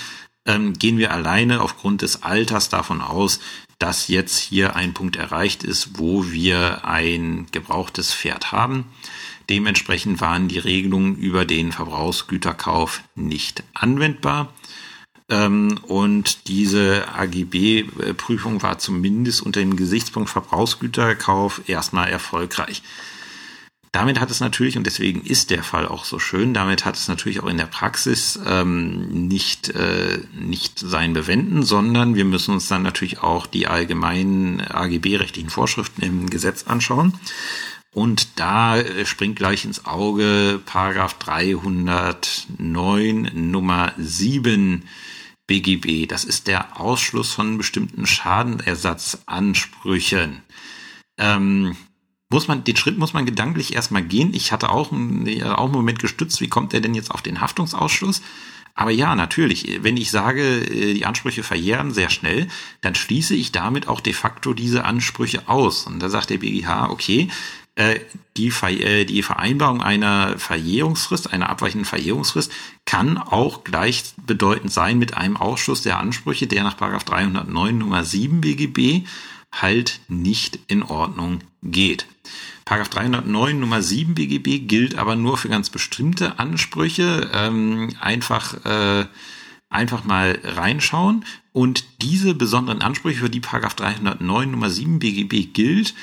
[0.45, 3.39] ähm, gehen wir alleine aufgrund des Alters davon aus,
[3.77, 8.85] dass jetzt hier ein Punkt erreicht ist, wo wir ein gebrauchtes Pferd haben.
[9.49, 14.53] Dementsprechend waren die Regelungen über den Verbrauchsgüterkauf nicht anwendbar.
[15.29, 22.83] Ähm, und diese AGB-Prüfung war zumindest unter dem Gesichtspunkt Verbrauchsgüterkauf erstmal erfolgreich.
[23.91, 27.07] Damit hat es natürlich, und deswegen ist der Fall auch so schön, damit hat es
[27.07, 32.67] natürlich auch in der Praxis ähm, nicht, äh, nicht sein Bewenden, sondern wir müssen uns
[32.67, 37.17] dann natürlich auch die allgemeinen AGB-rechtlichen Vorschriften im Gesetz anschauen.
[37.91, 44.83] Und da äh, springt gleich ins Auge Paragraph 309 Nummer 7
[45.47, 46.05] BGB.
[46.07, 50.43] Das ist der Ausschluss von bestimmten Schadenersatzansprüchen.
[51.17, 51.75] Ähm,
[52.29, 54.33] muss man, den Schritt muss man gedanklich erstmal gehen.
[54.33, 57.41] Ich hatte auch, einen, auch einen Moment gestützt, wie kommt er denn jetzt auf den
[57.41, 58.21] Haftungsausschluss?
[58.75, 62.47] Aber ja, natürlich, wenn ich sage, äh, die Ansprüche verjähren sehr schnell,
[62.81, 65.85] dann schließe ich damit auch de facto diese Ansprüche aus.
[65.85, 67.29] Und da sagt der BGH, okay,
[67.75, 67.99] äh,
[68.37, 72.51] die, äh, die Vereinbarung einer Verjährungsfrist, einer abweichenden Verjährungsfrist,
[72.85, 79.07] kann auch gleichbedeutend sein mit einem Ausschuss der Ansprüche, der nach 309 Nummer 7 BGB
[79.51, 82.05] halt nicht in Ordnung geht.
[82.65, 87.29] Paragraph 309 Nummer 7 BGB gilt aber nur für ganz bestimmte Ansprüche.
[87.33, 89.07] Ähm, einfach, äh,
[89.69, 91.25] einfach mal reinschauen.
[91.51, 95.95] Und diese besonderen Ansprüche, für die Paragraph 309 Nummer 7 BGB gilt,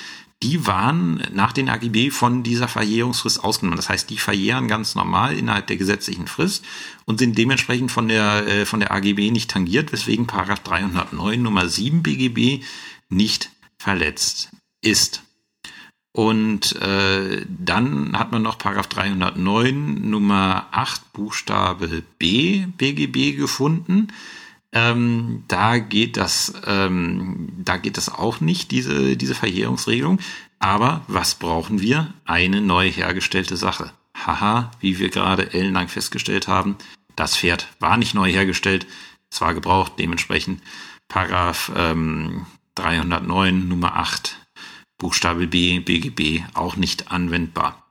[0.43, 3.77] die waren nach den AGB von dieser Verjährungsfrist ausgenommen.
[3.77, 6.65] Das heißt, die verjähren ganz normal innerhalb der gesetzlichen Frist
[7.07, 11.69] und sind dementsprechend von der, äh, von der AGB nicht tangiert, weswegen Paragraph 309 Nummer
[11.69, 12.65] 7 BGB
[13.09, 14.51] nicht verletzt
[14.83, 15.23] ist.
[16.13, 24.09] Und äh, dann hat man noch Paragraph 309 Nummer 8 Buchstabe B BGB gefunden.
[24.73, 30.19] Ähm, da geht das, ähm, da geht das auch nicht, diese, diese Verjährungsregelung.
[30.59, 32.15] Aber was brauchen wir?
[32.25, 33.93] Eine neu hergestellte Sache.
[34.15, 36.77] Haha, wie wir gerade ellenlang festgestellt haben,
[37.15, 38.87] das Pferd war nicht neu hergestellt,
[39.31, 40.63] es war gebraucht, dementsprechend
[41.09, 42.47] Paragraph ähm,
[42.77, 44.39] 309 Nummer 8
[44.99, 47.87] Buchstabe B BGB auch nicht anwendbar.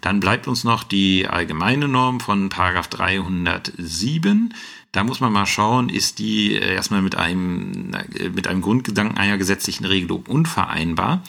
[0.00, 4.54] Dann bleibt uns noch die allgemeine Norm von Paragraph 307.
[4.96, 9.18] Da muss man mal schauen, ist die äh, erstmal mit einem, äh, mit einem Grundgedanken
[9.18, 11.22] einer gesetzlichen Regelung unvereinbar.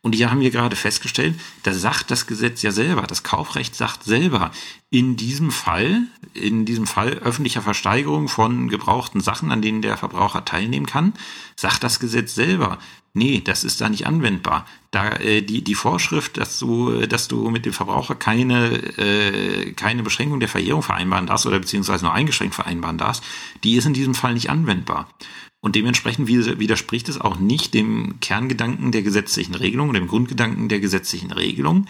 [0.00, 4.02] Und hier haben wir gerade festgestellt, da sagt das Gesetz ja selber, das Kaufrecht sagt
[4.02, 4.50] selber,
[4.90, 6.02] in diesem Fall,
[6.34, 11.12] in diesem Fall öffentlicher Versteigerung von gebrauchten Sachen, an denen der Verbraucher teilnehmen kann,
[11.54, 12.78] sagt das Gesetz selber,
[13.14, 14.66] nee, das ist da nicht anwendbar.
[14.90, 20.02] Da äh, die die Vorschrift, dass du dass du mit dem Verbraucher keine äh, keine
[20.02, 23.11] Beschränkung der Verjährung vereinbaren darfst oder beziehungsweise nur eingeschränkt vereinbaren darfst,
[23.64, 25.08] die ist in diesem Fall nicht anwendbar.
[25.60, 31.30] Und dementsprechend widerspricht es auch nicht dem Kerngedanken der gesetzlichen Regelung, dem Grundgedanken der gesetzlichen
[31.30, 31.86] Regelung,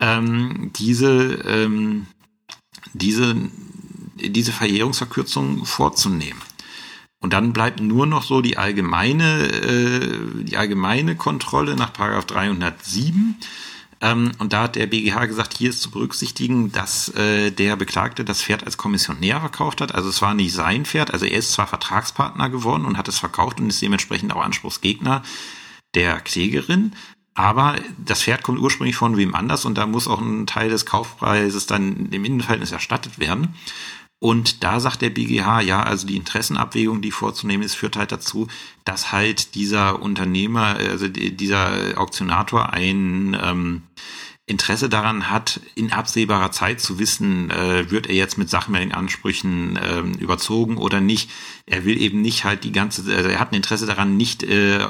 [0.00, 2.06] ähm, diese, ähm,
[2.92, 3.34] diese,
[4.16, 6.40] diese Verjährungsverkürzung vorzunehmen.
[7.20, 13.36] Und dann bleibt nur noch so die allgemeine, äh, die allgemeine Kontrolle nach Paragraph 307
[14.06, 18.24] ähm, und da hat der BGH gesagt, hier ist zu berücksichtigen, dass äh, der Beklagte
[18.24, 19.94] das Pferd als Kommissionär verkauft hat.
[19.94, 21.12] Also es war nicht sein Pferd.
[21.12, 25.22] Also er ist zwar Vertragspartner geworden und hat es verkauft und ist dementsprechend auch Anspruchsgegner
[25.96, 26.92] der Klägerin.
[27.34, 30.86] Aber das Pferd kommt ursprünglich von wem anders und da muss auch ein Teil des
[30.86, 33.54] Kaufpreises dann im Innenverhältnis erstattet werden.
[34.18, 38.48] Und da sagt der BGH, ja, also die Interessenabwägung, die vorzunehmen ist, führt halt dazu,
[38.84, 43.82] dass halt dieser Unternehmer, also dieser Auktionator ein ähm,
[44.48, 50.00] Interesse daran hat, in absehbarer Zeit zu wissen, äh, wird er jetzt mit Sachmeldeansprüchen äh,
[50.20, 51.30] überzogen oder nicht.
[51.66, 54.86] Er will eben nicht halt die ganze, also er hat ein Interesse daran, nicht äh,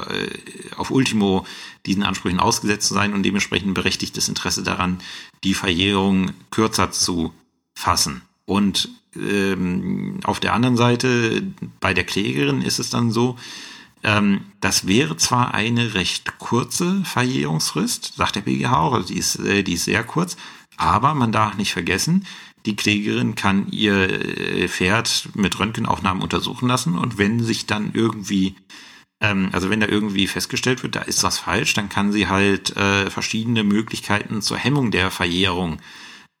[0.77, 1.45] auf Ultimo
[1.87, 4.99] diesen Ansprüchen ausgesetzt zu sein und dementsprechend berechtigtes Interesse daran,
[5.43, 7.33] die Verjährung kürzer zu
[7.73, 8.21] fassen.
[8.45, 8.89] Und
[9.19, 11.43] ähm, auf der anderen Seite,
[11.79, 13.37] bei der Klägerin ist es dann so,
[14.03, 19.39] Ähm, das wäre zwar eine recht kurze Verjährungsfrist, sagt der BGH auch, also die ist,
[19.39, 20.37] äh, die ist sehr kurz,
[20.77, 22.25] aber man darf nicht vergessen,
[22.67, 28.55] die Klägerin kann ihr äh, Pferd mit Röntgenaufnahmen untersuchen lassen und wenn sich dann irgendwie,
[29.19, 32.77] ähm, also wenn da irgendwie festgestellt wird, da ist was falsch, dann kann sie halt
[32.77, 35.79] äh, verschiedene Möglichkeiten zur Hemmung der Verjährung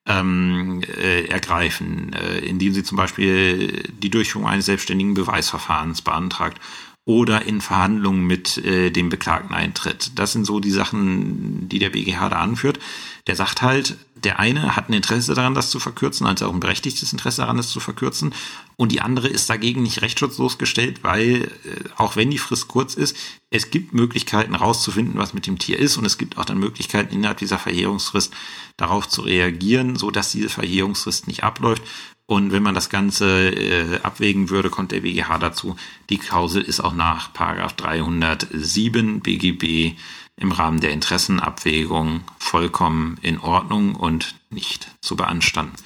[0.07, 6.59] ähm, äh, ergreifen, äh, indem sie zum Beispiel die Durchführung eines selbstständigen Beweisverfahrens beantragt
[7.07, 10.11] oder in Verhandlungen mit äh, dem Beklagten eintritt.
[10.15, 12.79] Das sind so die Sachen, die der BGH da anführt.
[13.27, 16.59] Der sagt halt, der eine hat ein Interesse daran, das zu verkürzen, also auch ein
[16.59, 18.33] berechtigtes Interesse daran, das zu verkürzen.
[18.75, 22.93] Und die andere ist dagegen nicht rechtsschutzlos gestellt, weil, äh, auch wenn die Frist kurz
[22.93, 23.15] ist,
[23.51, 25.95] es gibt Möglichkeiten rauszufinden, was mit dem Tier ist.
[25.95, 28.33] Und es gibt auch dann Möglichkeiten, innerhalb dieser Verjährungsfrist
[28.75, 31.83] darauf zu reagieren, so dass diese Verjährungsfrist nicht abläuft.
[32.29, 35.77] Und wenn man das Ganze äh, abwägen würde, kommt der BGH dazu,
[36.09, 39.97] die Klausel ist auch nach Paragraph 307 BGB
[40.35, 45.77] im Rahmen der Interessenabwägung vollkommen in Ordnung und nicht zu beanstanden.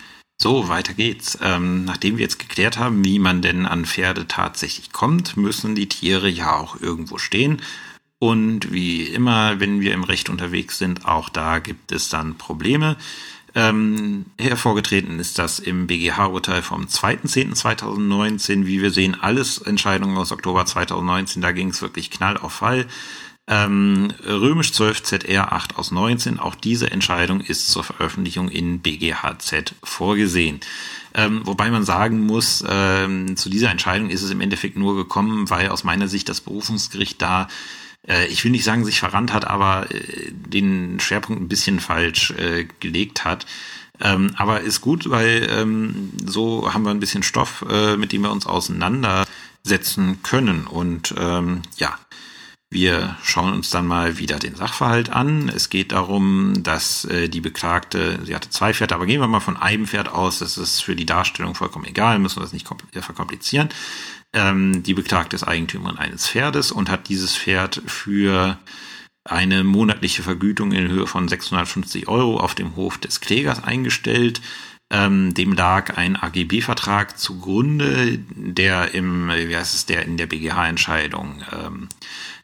[0.41, 1.37] So, weiter geht's.
[1.43, 5.87] Ähm, nachdem wir jetzt geklärt haben, wie man denn an Pferde tatsächlich kommt, müssen die
[5.87, 7.61] Tiere ja auch irgendwo stehen.
[8.17, 12.97] Und wie immer, wenn wir im Recht unterwegs sind, auch da gibt es dann Probleme.
[13.53, 18.65] Ähm, hervorgetreten ist das im BGH-Urteil vom 2.10.2019.
[18.65, 21.41] Wie wir sehen, alles Entscheidungen aus Oktober 2019.
[21.41, 22.87] Da ging es wirklich knall auf Fall.
[23.47, 26.39] Ähm, Römisch 12 ZR 8 aus 19.
[26.39, 30.61] Auch diese Entscheidung ist zur Veröffentlichung in BGHZ vorgesehen.
[31.13, 35.49] Ähm, wobei man sagen muss, ähm, zu dieser Entscheidung ist es im Endeffekt nur gekommen,
[35.49, 37.49] weil aus meiner Sicht das Berufungsgericht da
[38.07, 42.31] äh, ich will nicht sagen, sich verrannt hat, aber äh, den Schwerpunkt ein bisschen falsch
[42.31, 43.45] äh, gelegt hat.
[43.99, 48.23] Ähm, aber ist gut, weil ähm, so haben wir ein bisschen Stoff, äh, mit dem
[48.23, 50.65] wir uns auseinandersetzen können.
[50.65, 51.99] Und ähm, ja,
[52.71, 55.49] wir schauen uns dann mal wieder den Sachverhalt an.
[55.49, 59.41] Es geht darum, dass äh, die Beklagte, sie hatte zwei Pferde, aber gehen wir mal
[59.41, 60.39] von einem Pferd aus.
[60.39, 63.69] Das ist für die Darstellung vollkommen egal, müssen wir das nicht verkomplizieren.
[64.34, 68.57] Ähm, die Beklagte ist Eigentümerin eines Pferdes und hat dieses Pferd für
[69.23, 74.41] eine monatliche Vergütung in Höhe von 650 Euro auf dem Hof des Klägers eingestellt.
[74.89, 81.43] Ähm, dem lag ein AGB-Vertrag zugrunde, der im, wie heißt es, der in der BGH-Entscheidung
[81.53, 81.89] ähm,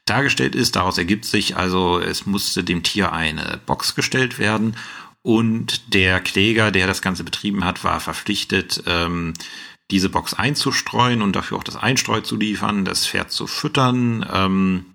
[0.06, 0.76] dargestellt ist.
[0.76, 4.76] Daraus ergibt sich also, es musste dem Tier eine Box gestellt werden
[5.28, 9.34] und der Kläger, der das Ganze betrieben hat, war verpflichtet, ähm,
[9.92, 14.86] diese Box einzustreuen und dafür auch das Einstreu zu liefern, das Pferd zu füttern ähm,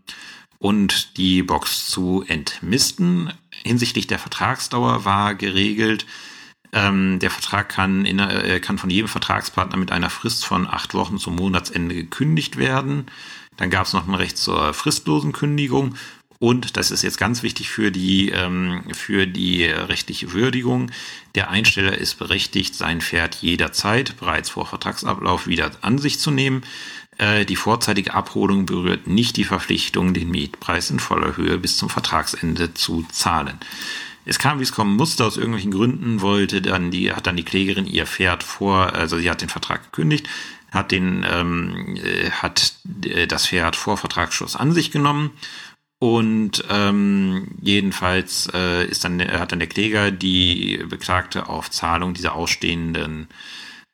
[0.59, 3.33] und die Box zu entmisten.
[3.65, 6.07] Hinsichtlich der Vertragsdauer war geregelt,
[6.73, 10.95] ähm, der Vertrag kann, in, äh, kann von jedem Vertragspartner mit einer Frist von acht
[10.95, 13.07] Wochen zum Monatsende gekündigt werden.
[13.57, 15.95] Dann gab es noch ein Recht zur fristlosen Kündigung
[16.43, 20.91] und das ist jetzt ganz wichtig für die, ähm, für die rechtliche Würdigung.
[21.37, 26.63] Der Einsteller ist berechtigt, sein Pferd jederzeit bereits vor Vertragsablauf wieder an sich zu nehmen.
[27.17, 31.89] Äh, die vorzeitige Abholung berührt nicht die Verpflichtung, den Mietpreis in voller Höhe bis zum
[31.89, 33.61] Vertragsende zu zahlen.
[34.25, 37.45] Es kam, wie es kommen musste, aus irgendwelchen Gründen wollte dann die, hat dann die
[37.45, 40.29] Klägerin ihr Pferd vor, also sie hat den Vertrag gekündigt,
[40.73, 42.73] hat den, ähm, äh, hat
[43.05, 45.31] äh, das Pferd vor Vertragsschluss an sich genommen
[46.03, 52.35] und ähm, jedenfalls äh, ist dann, hat dann der Kläger die Beklagte auf Zahlung dieser
[52.35, 53.29] ausstehenden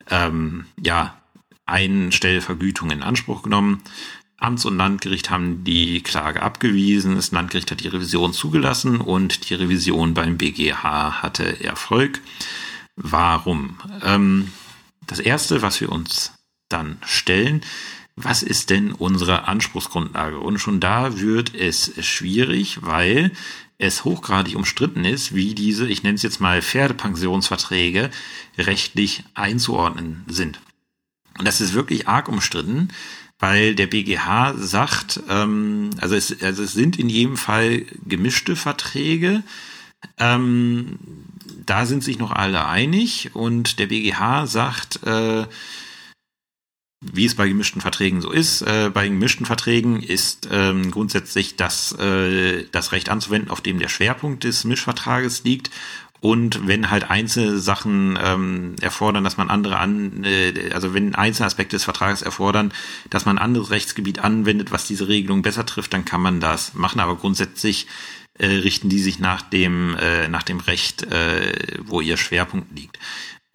[0.08, 1.20] ähm, ja,
[1.66, 3.82] Einstellvergütung in Anspruch genommen.
[4.38, 9.54] Amts- und Landgericht haben die Klage abgewiesen, das Landgericht hat die Revision zugelassen und die
[9.54, 12.22] Revision beim BGH hatte Erfolg.
[12.96, 13.80] Warum?
[14.02, 14.50] Ähm,
[15.06, 16.32] das Erste, was wir uns
[16.70, 17.60] dann stellen,
[18.24, 20.38] was ist denn unsere Anspruchsgrundlage?
[20.38, 23.32] Und schon da wird es schwierig, weil
[23.78, 28.10] es hochgradig umstritten ist, wie diese, ich nenne es jetzt mal Pferdepensionsverträge,
[28.58, 30.60] rechtlich einzuordnen sind.
[31.38, 32.88] Und das ist wirklich arg umstritten,
[33.38, 39.44] weil der BGH sagt, ähm, also, es, also es sind in jedem Fall gemischte Verträge.
[40.18, 40.98] Ähm,
[41.64, 45.46] da sind sich noch alle einig und der BGH sagt, äh,
[47.00, 48.62] wie es bei gemischten Verträgen so ist.
[48.62, 53.88] Äh, bei gemischten Verträgen ist ähm, grundsätzlich das, äh, das Recht anzuwenden, auf dem der
[53.88, 55.70] Schwerpunkt des Mischvertrages liegt.
[56.20, 61.46] Und wenn halt einzelne Sachen ähm, erfordern, dass man andere an, äh, also wenn einzelne
[61.46, 62.72] Aspekte des Vertrages erfordern,
[63.08, 66.74] dass man ein anderes Rechtsgebiet anwendet, was diese Regelung besser trifft, dann kann man das
[66.74, 66.98] machen.
[66.98, 67.86] Aber grundsätzlich
[68.38, 72.98] äh, richten die sich nach dem, äh, nach dem Recht, äh, wo ihr Schwerpunkt liegt.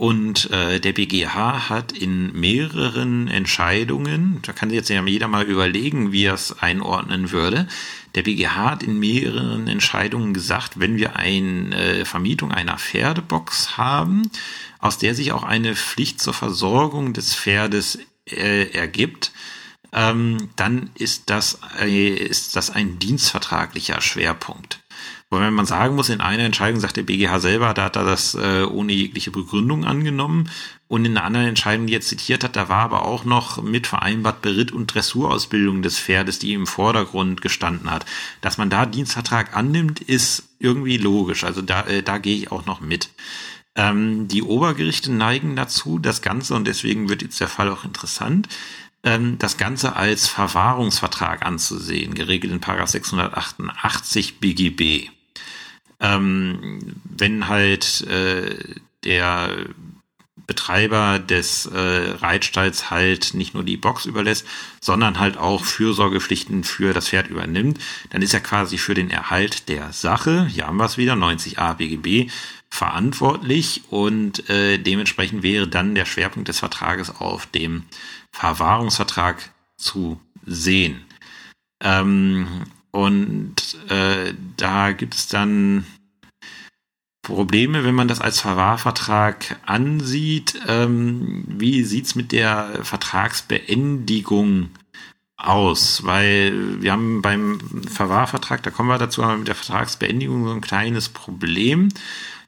[0.03, 6.25] Und äh, der BGH hat in mehreren Entscheidungen, da kann jetzt jeder mal überlegen, wie
[6.25, 7.69] er es einordnen würde,
[8.13, 14.29] der BGH hat in mehreren Entscheidungen gesagt, wenn wir eine äh, Vermietung einer Pferdebox haben,
[14.79, 19.31] aus der sich auch eine Pflicht zur Versorgung des Pferdes äh, ergibt,
[19.93, 24.82] ähm, dann ist das, äh, ist das ein dienstvertraglicher Schwerpunkt.
[25.33, 28.35] Wobei man sagen muss, in einer Entscheidung sagt der BGH selber, da hat er das
[28.35, 30.47] äh, ohne jegliche Begründung angenommen.
[30.87, 33.87] Und in einer anderen Entscheidung, die er zitiert hat, da war aber auch noch mit
[33.87, 38.05] vereinbart Beritt- und Dressurausbildung des Pferdes, die im Vordergrund gestanden hat.
[38.41, 41.43] Dass man da Dienstvertrag annimmt, ist irgendwie logisch.
[41.43, 43.09] Also da, äh, da gehe ich auch noch mit.
[43.73, 48.49] Ähm, die Obergerichte neigen dazu, das Ganze, und deswegen wird jetzt der Fall auch interessant,
[49.01, 55.09] ähm, das Ganze als Verwahrungsvertrag anzusehen, geregelt in 688 BGB
[56.03, 58.57] ähm, wenn halt äh,
[59.03, 59.49] der
[60.45, 64.45] Betreiber des äh, Reitstalls halt nicht nur die Box überlässt,
[64.81, 67.79] sondern halt auch Fürsorgepflichten für das Pferd übernimmt,
[68.09, 71.75] dann ist er quasi für den Erhalt der Sache, hier haben wir es wieder, 90a
[71.75, 72.29] BGB,
[72.69, 77.83] verantwortlich und äh, dementsprechend wäre dann der Schwerpunkt des Vertrages auf dem
[78.31, 81.05] Verwahrungsvertrag zu sehen.
[81.79, 82.47] Ähm,
[82.93, 83.55] und
[83.89, 85.83] äh, da gibt es dann
[87.23, 90.59] Probleme, wenn man das als Verwahrvertrag ansieht.
[90.67, 94.69] Ähm, wie sieht's mit der Vertragsbeendigung
[95.37, 96.05] aus?
[96.05, 100.61] Weil wir haben beim Verwahrvertrag, da kommen wir dazu, aber mit der Vertragsbeendigung so ein
[100.61, 101.89] kleines Problem.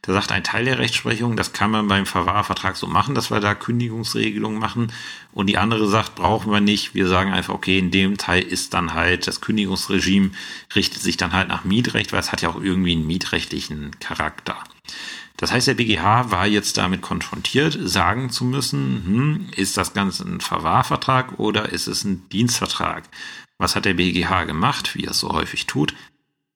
[0.03, 3.39] Da sagt ein Teil der Rechtsprechung, das kann man beim Verwahrvertrag so machen, dass wir
[3.39, 4.91] da Kündigungsregelungen machen.
[5.35, 6.95] Und die andere sagt, brauchen wir nicht.
[6.95, 10.31] Wir sagen einfach, okay, in dem Teil ist dann halt das Kündigungsregime
[10.73, 14.63] richtet sich dann halt nach Mietrecht, weil es hat ja auch irgendwie einen mietrechtlichen Charakter.
[15.35, 20.23] Das heißt, der BGH war jetzt damit konfrontiert, sagen zu müssen, hm, ist das Ganze
[20.23, 23.03] ein Verwahrvertrag oder ist es ein Dienstvertrag?
[23.57, 25.93] Was hat der BGH gemacht, wie er es so häufig tut?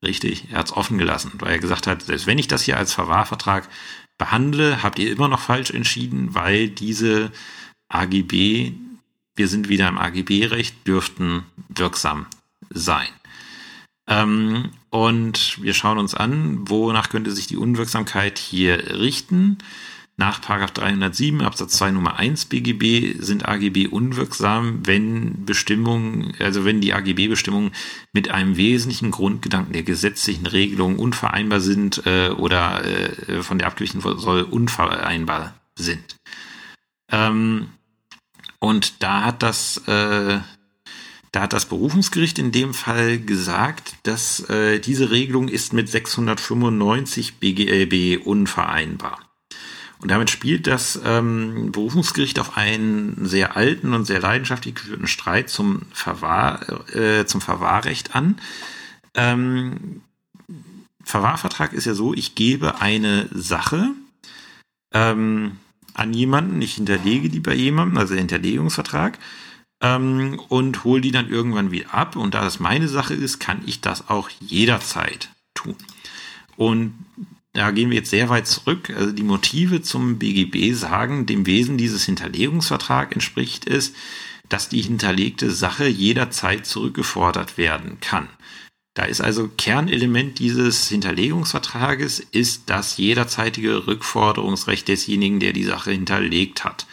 [0.01, 2.77] Richtig, er hat es offen gelassen, weil er gesagt hat, selbst wenn ich das hier
[2.77, 3.67] als Verwahrvertrag
[4.17, 7.33] behandle, habt ihr immer noch falsch entschieden, weil diese
[7.89, 8.73] AGB,
[9.35, 12.27] wir sind wieder im AGB-Recht, dürften wirksam
[12.69, 13.09] sein.
[14.07, 19.59] Ähm, und wir schauen uns an, wonach könnte sich die Unwirksamkeit hier richten.
[20.17, 26.93] Nach 307 Absatz 2 Nummer 1 BGB sind AGB unwirksam, wenn Bestimmungen, also wenn die
[26.93, 27.71] AGB-Bestimmungen
[28.11, 34.01] mit einem wesentlichen Grundgedanken der gesetzlichen Regelung unvereinbar sind äh, oder äh, von der abgewichen
[34.01, 36.17] soll unvereinbar sind.
[37.09, 37.69] Ähm,
[38.59, 40.39] und da hat das äh,
[41.31, 47.35] da hat das Berufungsgericht in dem Fall gesagt, dass äh, diese Regelung ist mit 695
[47.35, 49.19] BGLB unvereinbar.
[50.01, 55.49] Und damit spielt das ähm, Berufungsgericht auf einen sehr alten und sehr leidenschaftlich geführten Streit
[55.49, 58.39] zum, Verwahr, äh, zum Verwahrrecht an.
[59.13, 60.01] Ähm,
[61.03, 63.91] Verwahrvertrag ist ja so, ich gebe eine Sache
[64.93, 65.57] ähm,
[65.99, 69.19] an jemanden, ich hinterlege die bei jemandem, also Hinterlegungsvertrag,
[69.81, 72.15] ähm, und hole die dann irgendwann wieder ab.
[72.15, 75.75] Und da das meine Sache ist, kann ich das auch jederzeit tun.
[76.55, 76.93] Und
[77.53, 78.89] da gehen wir jetzt sehr weit zurück.
[78.95, 83.93] Also die Motive zum BGB sagen, dem Wesen dieses Hinterlegungsvertrag entspricht es,
[84.47, 88.27] dass die hinterlegte Sache jederzeit zurückgefordert werden kann.
[88.99, 96.65] Da ist also Kernelement dieses Hinterlegungsvertrages ist das jederzeitige Rückforderungsrecht desjenigen, der die Sache hinterlegt
[96.65, 96.85] hat.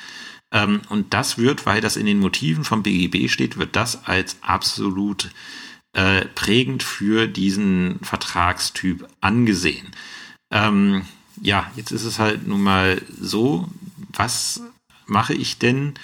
[0.52, 4.36] Ähm, und das wird, weil das in den Motiven vom BGB steht, wird das als
[4.40, 5.30] absolut
[5.94, 9.88] äh, prägend für diesen Vertragstyp angesehen.
[10.52, 11.06] Ähm,
[11.42, 13.66] ja, jetzt ist es halt nun mal so,
[14.12, 14.62] was
[15.06, 15.94] mache ich denn,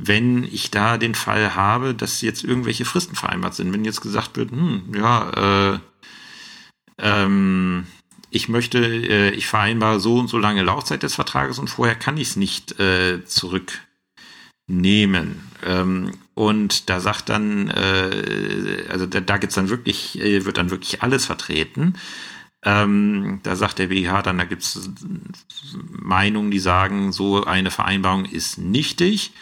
[0.00, 3.72] wenn ich da den Fall habe, dass jetzt irgendwelche Fristen vereinbart sind?
[3.72, 5.78] Wenn jetzt gesagt wird, hm, ja, äh,
[6.98, 7.88] ähm,
[8.30, 12.16] ich möchte, äh, ich vereinbare so und so lange Laufzeit des Vertrages und vorher kann
[12.16, 15.40] ich es nicht äh, zurücknehmen.
[15.66, 20.70] Ähm, und da sagt dann, äh, also da, da gibt's dann wirklich, äh, wird dann
[20.70, 21.94] wirklich alles vertreten.
[22.62, 24.90] Ähm, da sagt der BGH dann, da gibt es
[25.90, 29.32] Meinungen, die sagen, so eine Vereinbarung ist nichtig.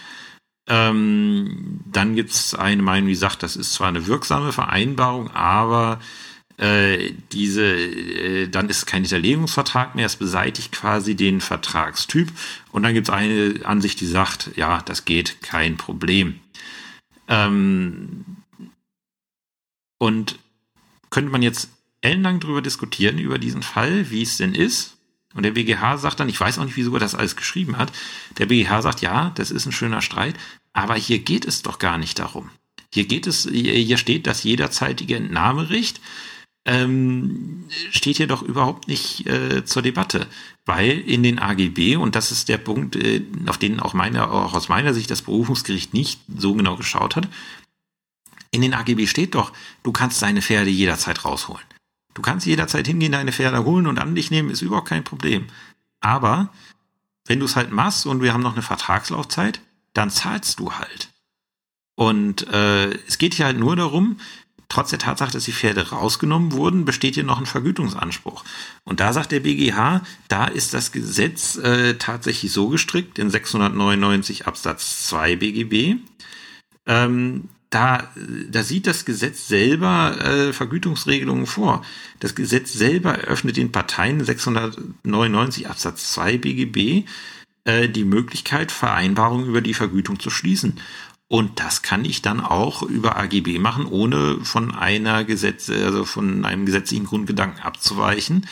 [0.69, 6.01] Ähm, dann gibt es eine Meinung, die sagt, das ist zwar eine wirksame Vereinbarung, aber
[6.59, 12.31] äh, diese, äh, dann ist kein Hinterlegungsvertrag mehr, es beseitigt quasi den Vertragstyp.
[12.73, 16.41] Und dann gibt es eine Ansicht, die sagt, ja, das geht, kein Problem.
[17.29, 18.25] Ähm,
[19.99, 20.39] und
[21.11, 24.96] könnte man jetzt ellenlang darüber diskutieren, über diesen Fall, wie es denn ist.
[25.37, 27.93] Und der BGH sagt dann, ich weiß auch nicht, wieso er das alles geschrieben hat.
[28.39, 30.35] Der BGH sagt, ja, das ist ein schöner Streit,
[30.73, 32.51] aber hier geht es doch gar nicht darum.
[32.93, 36.01] Hier geht es, hier steht das jederzeitige Entnahmerecht,
[36.65, 40.27] ähm, steht hier doch überhaupt nicht äh, zur Debatte,
[40.65, 44.55] weil in den AGB, und das ist der Punkt, äh, auf den auch, meine, auch
[44.55, 47.29] aus meiner Sicht das Berufungsgericht nicht so genau geschaut hat,
[48.51, 51.65] in den AGB steht doch, du kannst deine Pferde jederzeit rausholen.
[52.17, 55.49] Du kannst jederzeit hingehen, deine Pferde holen und an dich nehmen, ist überhaupt kein Problem.
[56.01, 56.49] Aber
[57.27, 59.61] wenn du es halt machst und wir haben noch eine Vertragslaufzeit,
[59.93, 61.11] dann zahlst du halt.
[61.95, 64.17] Und äh, es geht hier halt nur darum,
[64.71, 68.45] trotz der Tatsache, dass die Pferde rausgenommen wurden, besteht hier noch ein Vergütungsanspruch.
[68.85, 74.47] Und da sagt der BGH, da ist das Gesetz äh, tatsächlich so gestrickt, in 699
[74.47, 76.01] Absatz 2 BGB,
[76.87, 78.11] ähm, da,
[78.49, 81.83] da sieht das Gesetz selber äh, Vergütungsregelungen vor.
[82.21, 87.09] Das Gesetz selber eröffnet den Parteien 699 Absatz 2 BGB
[87.65, 90.81] äh, die Möglichkeit, Vereinbarungen über die Vergütung zu schließen.
[91.29, 96.45] Und das kann ich dann auch über AGB machen, ohne von einer Gesetz, also von
[96.45, 98.47] einem gesetzlichen Grundgedanken abzuweichen,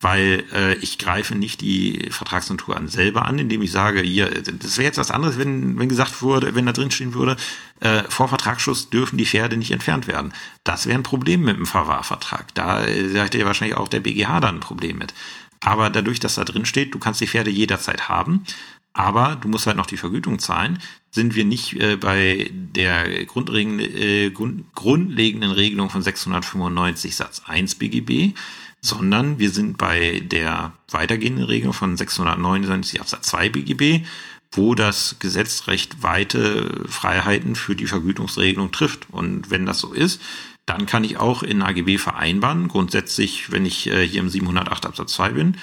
[0.00, 4.78] weil äh, ich greife nicht die Vertragsnatur an selber an, indem ich sage, hier, das
[4.78, 7.36] wäre jetzt was anderes, wenn, wenn gesagt wurde, wenn da drin stehen würde,
[7.80, 10.32] äh, vor Vertragsschluss dürfen die Pferde nicht entfernt werden.
[10.62, 12.54] Das wäre ein Problem mit dem Verwahrvertrag.
[12.54, 15.14] Da äh, hätte ja wahrscheinlich auch der BGH dann ein Problem mit.
[15.60, 18.44] Aber dadurch, dass da drin steht, du kannst die Pferde jederzeit haben,
[18.92, 20.78] aber du musst halt noch die Vergütung zahlen,
[21.10, 28.34] sind wir nicht äh, bei der grundlegende, äh, grundlegenden Regelung von 695 Satz 1 BGB,
[28.80, 34.06] sondern wir sind bei der weitergehenden Regelung von 699 Absatz 2 BGB,
[34.52, 39.10] wo das Gesetz recht weite Freiheiten für die Vergütungsregelung trifft.
[39.10, 40.20] Und wenn das so ist,
[40.64, 45.12] dann kann ich auch in AGB vereinbaren, grundsätzlich, wenn ich äh, hier im 708 Absatz
[45.14, 45.56] 2 bin,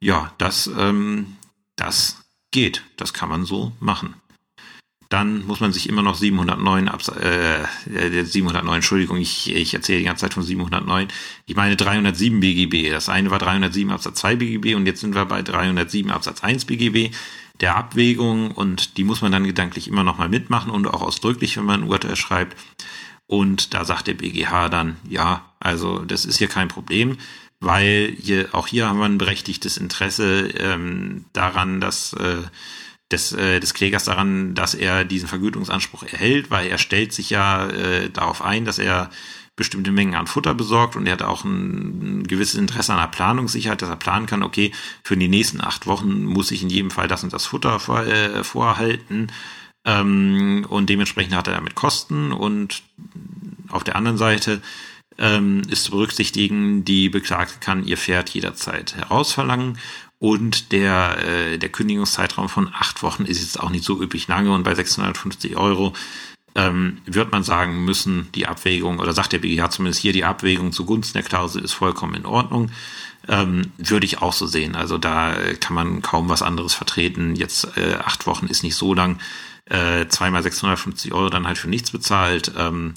[0.00, 1.36] ja, das, ähm,
[1.76, 2.84] das geht.
[2.96, 4.14] Das kann man so machen
[5.08, 7.64] dann muss man sich immer noch 709 Abs äh,
[8.24, 11.08] 709, Entschuldigung, ich, ich erzähle die ganze Zeit von 709.
[11.46, 12.90] Ich meine 307 BGB.
[12.90, 16.66] Das eine war 307 Absatz 2 BGB und jetzt sind wir bei 307 Absatz 1
[16.66, 17.14] BGB
[17.60, 21.56] der Abwägung und die muss man dann gedanklich immer noch mal mitmachen und auch ausdrücklich,
[21.56, 22.56] wenn man ein Urteil schreibt.
[23.26, 27.16] Und da sagt der BGH dann, ja, also das ist hier kein Problem,
[27.60, 32.42] weil hier, auch hier haben wir ein berechtigtes Interesse ähm, daran, dass äh,
[33.10, 37.68] des, äh, des Klägers daran, dass er diesen Vergütungsanspruch erhält, weil er stellt sich ja
[37.68, 39.10] äh, darauf ein, dass er
[39.56, 43.08] bestimmte Mengen an Futter besorgt und er hat auch ein, ein gewisses Interesse an der
[43.08, 46.90] Planungssicherheit, dass er planen kann, okay, für die nächsten acht Wochen muss ich in jedem
[46.90, 49.32] Fall das und das Futter vor, äh, vorhalten.
[49.84, 52.30] Ähm, und dementsprechend hat er damit Kosten.
[52.30, 52.82] Und
[53.68, 54.62] auf der anderen Seite
[55.18, 59.78] ähm, ist zu berücksichtigen, die Beklagte kann ihr Pferd jederzeit herausverlangen
[60.18, 64.52] und der, äh, der Kündigungszeitraum von acht Wochen ist jetzt auch nicht so üppig lange
[64.52, 65.94] und bei 650 Euro
[66.54, 70.72] ähm, wird man sagen müssen, die Abwägung, oder sagt der BGH zumindest hier, die Abwägung
[70.72, 72.70] zugunsten der Klausel ist vollkommen in Ordnung.
[73.28, 74.74] Ähm, würde ich auch so sehen.
[74.74, 77.36] Also da kann man kaum was anderes vertreten.
[77.36, 79.18] Jetzt äh, acht Wochen ist nicht so lang.
[79.66, 82.52] Äh, zweimal 650 Euro dann halt für nichts bezahlt.
[82.56, 82.94] Ähm,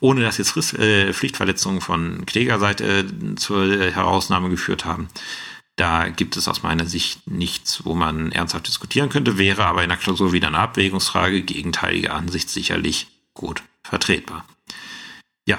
[0.00, 5.08] ohne dass jetzt Frist, äh, Pflichtverletzungen von Klägerseite äh, zur Herausnahme geführt haben.
[5.82, 9.88] Da gibt es aus meiner Sicht nichts, wo man ernsthaft diskutieren könnte, wäre aber in
[9.88, 14.46] der Klausur wieder eine Abwägungsfrage, gegenteilige Ansicht sicherlich gut vertretbar.
[15.44, 15.58] Ja,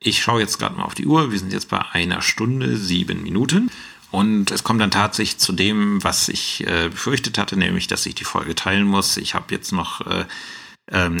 [0.00, 1.32] ich schaue jetzt gerade mal auf die Uhr.
[1.32, 3.70] Wir sind jetzt bei einer Stunde, sieben Minuten.
[4.10, 8.14] Und es kommt dann tatsächlich zu dem, was ich äh, befürchtet hatte, nämlich, dass ich
[8.14, 9.18] die Folge teilen muss.
[9.18, 10.24] Ich habe jetzt noch äh,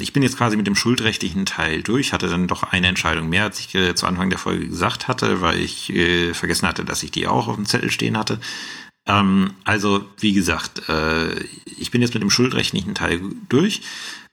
[0.00, 3.44] ich bin jetzt quasi mit dem schuldrechtlichen Teil durch, hatte dann doch eine Entscheidung mehr,
[3.44, 7.02] als ich äh, zu Anfang der Folge gesagt hatte, weil ich äh, vergessen hatte, dass
[7.02, 8.40] ich die auch auf dem Zettel stehen hatte.
[9.06, 11.40] Ähm, also, wie gesagt, äh,
[11.78, 13.82] ich bin jetzt mit dem schuldrechtlichen Teil durch.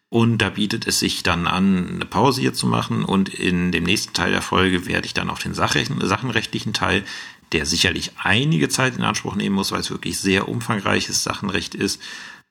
[0.09, 3.03] Und da bietet es sich dann an, eine Pause hier zu machen.
[3.03, 7.03] Und in dem nächsten Teil der Folge werde ich dann auf den sachenrechtlichen Teil,
[7.51, 12.01] der sicherlich einige Zeit in Anspruch nehmen muss, weil es wirklich sehr umfangreiches Sachenrecht ist,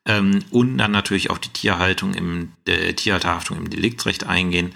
[0.07, 4.75] ähm, und dann natürlich auf die Tierhaltung im äh, Tierhalterhaftung im Deliktsrecht eingehen,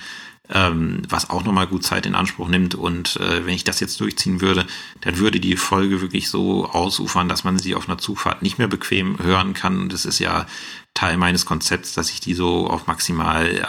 [0.50, 2.74] ähm, was auch nochmal gut Zeit in Anspruch nimmt.
[2.74, 4.66] Und äh, wenn ich das jetzt durchziehen würde,
[5.02, 8.68] dann würde die Folge wirklich so ausufern, dass man sie auf einer Zugfahrt nicht mehr
[8.68, 9.82] bequem hören kann.
[9.82, 10.46] Und das ist ja
[10.94, 13.68] Teil meines Konzepts, dass ich die so auf maximal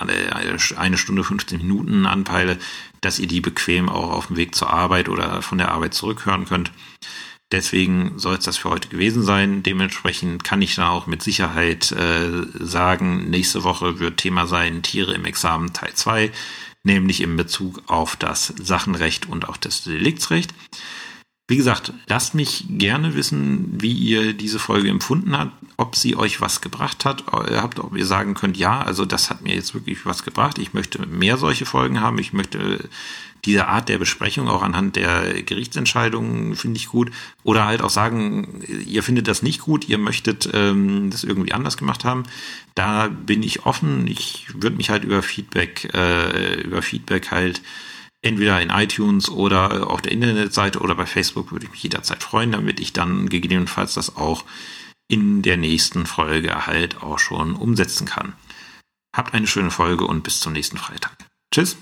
[0.78, 2.58] eine Stunde 15 Minuten anpeile,
[3.02, 6.46] dass ihr die bequem auch auf dem Weg zur Arbeit oder von der Arbeit zurückhören
[6.46, 6.72] könnt.
[7.52, 9.64] Deswegen soll es das für heute gewesen sein.
[9.64, 15.16] Dementsprechend kann ich da auch mit Sicherheit äh, sagen, nächste Woche wird Thema sein Tiere
[15.16, 16.32] im Examen Teil 2,
[16.84, 20.54] nämlich in Bezug auf das Sachenrecht und auch das Deliktsrecht.
[21.50, 26.42] Wie gesagt, lasst mich gerne wissen, wie ihr diese Folge empfunden habt, ob sie euch
[26.42, 29.74] was gebracht hat, äh, habt, ob ihr sagen könnt, ja, also das hat mir jetzt
[29.74, 30.60] wirklich was gebracht.
[30.60, 32.20] Ich möchte mehr solche Folgen haben.
[32.20, 32.88] Ich möchte
[33.46, 37.12] diese Art der Besprechung auch anhand der Gerichtsentscheidungen finde ich gut.
[37.44, 41.78] Oder halt auch sagen, ihr findet das nicht gut, ihr möchtet ähm, das irgendwie anders
[41.78, 42.24] gemacht haben.
[42.76, 44.08] Da bin ich offen.
[44.08, 47.62] Ich würde mich halt über Feedback, äh, über Feedback halt
[48.22, 52.52] entweder in iTunes oder auf der Internetseite oder bei Facebook würde ich mich jederzeit freuen,
[52.52, 54.44] damit ich dann gegebenenfalls das auch
[55.08, 58.34] in der nächsten Folge halt auch schon umsetzen kann.
[59.16, 61.18] Habt eine schöne Folge und bis zum nächsten Freitag.
[61.52, 61.78] Tschüss.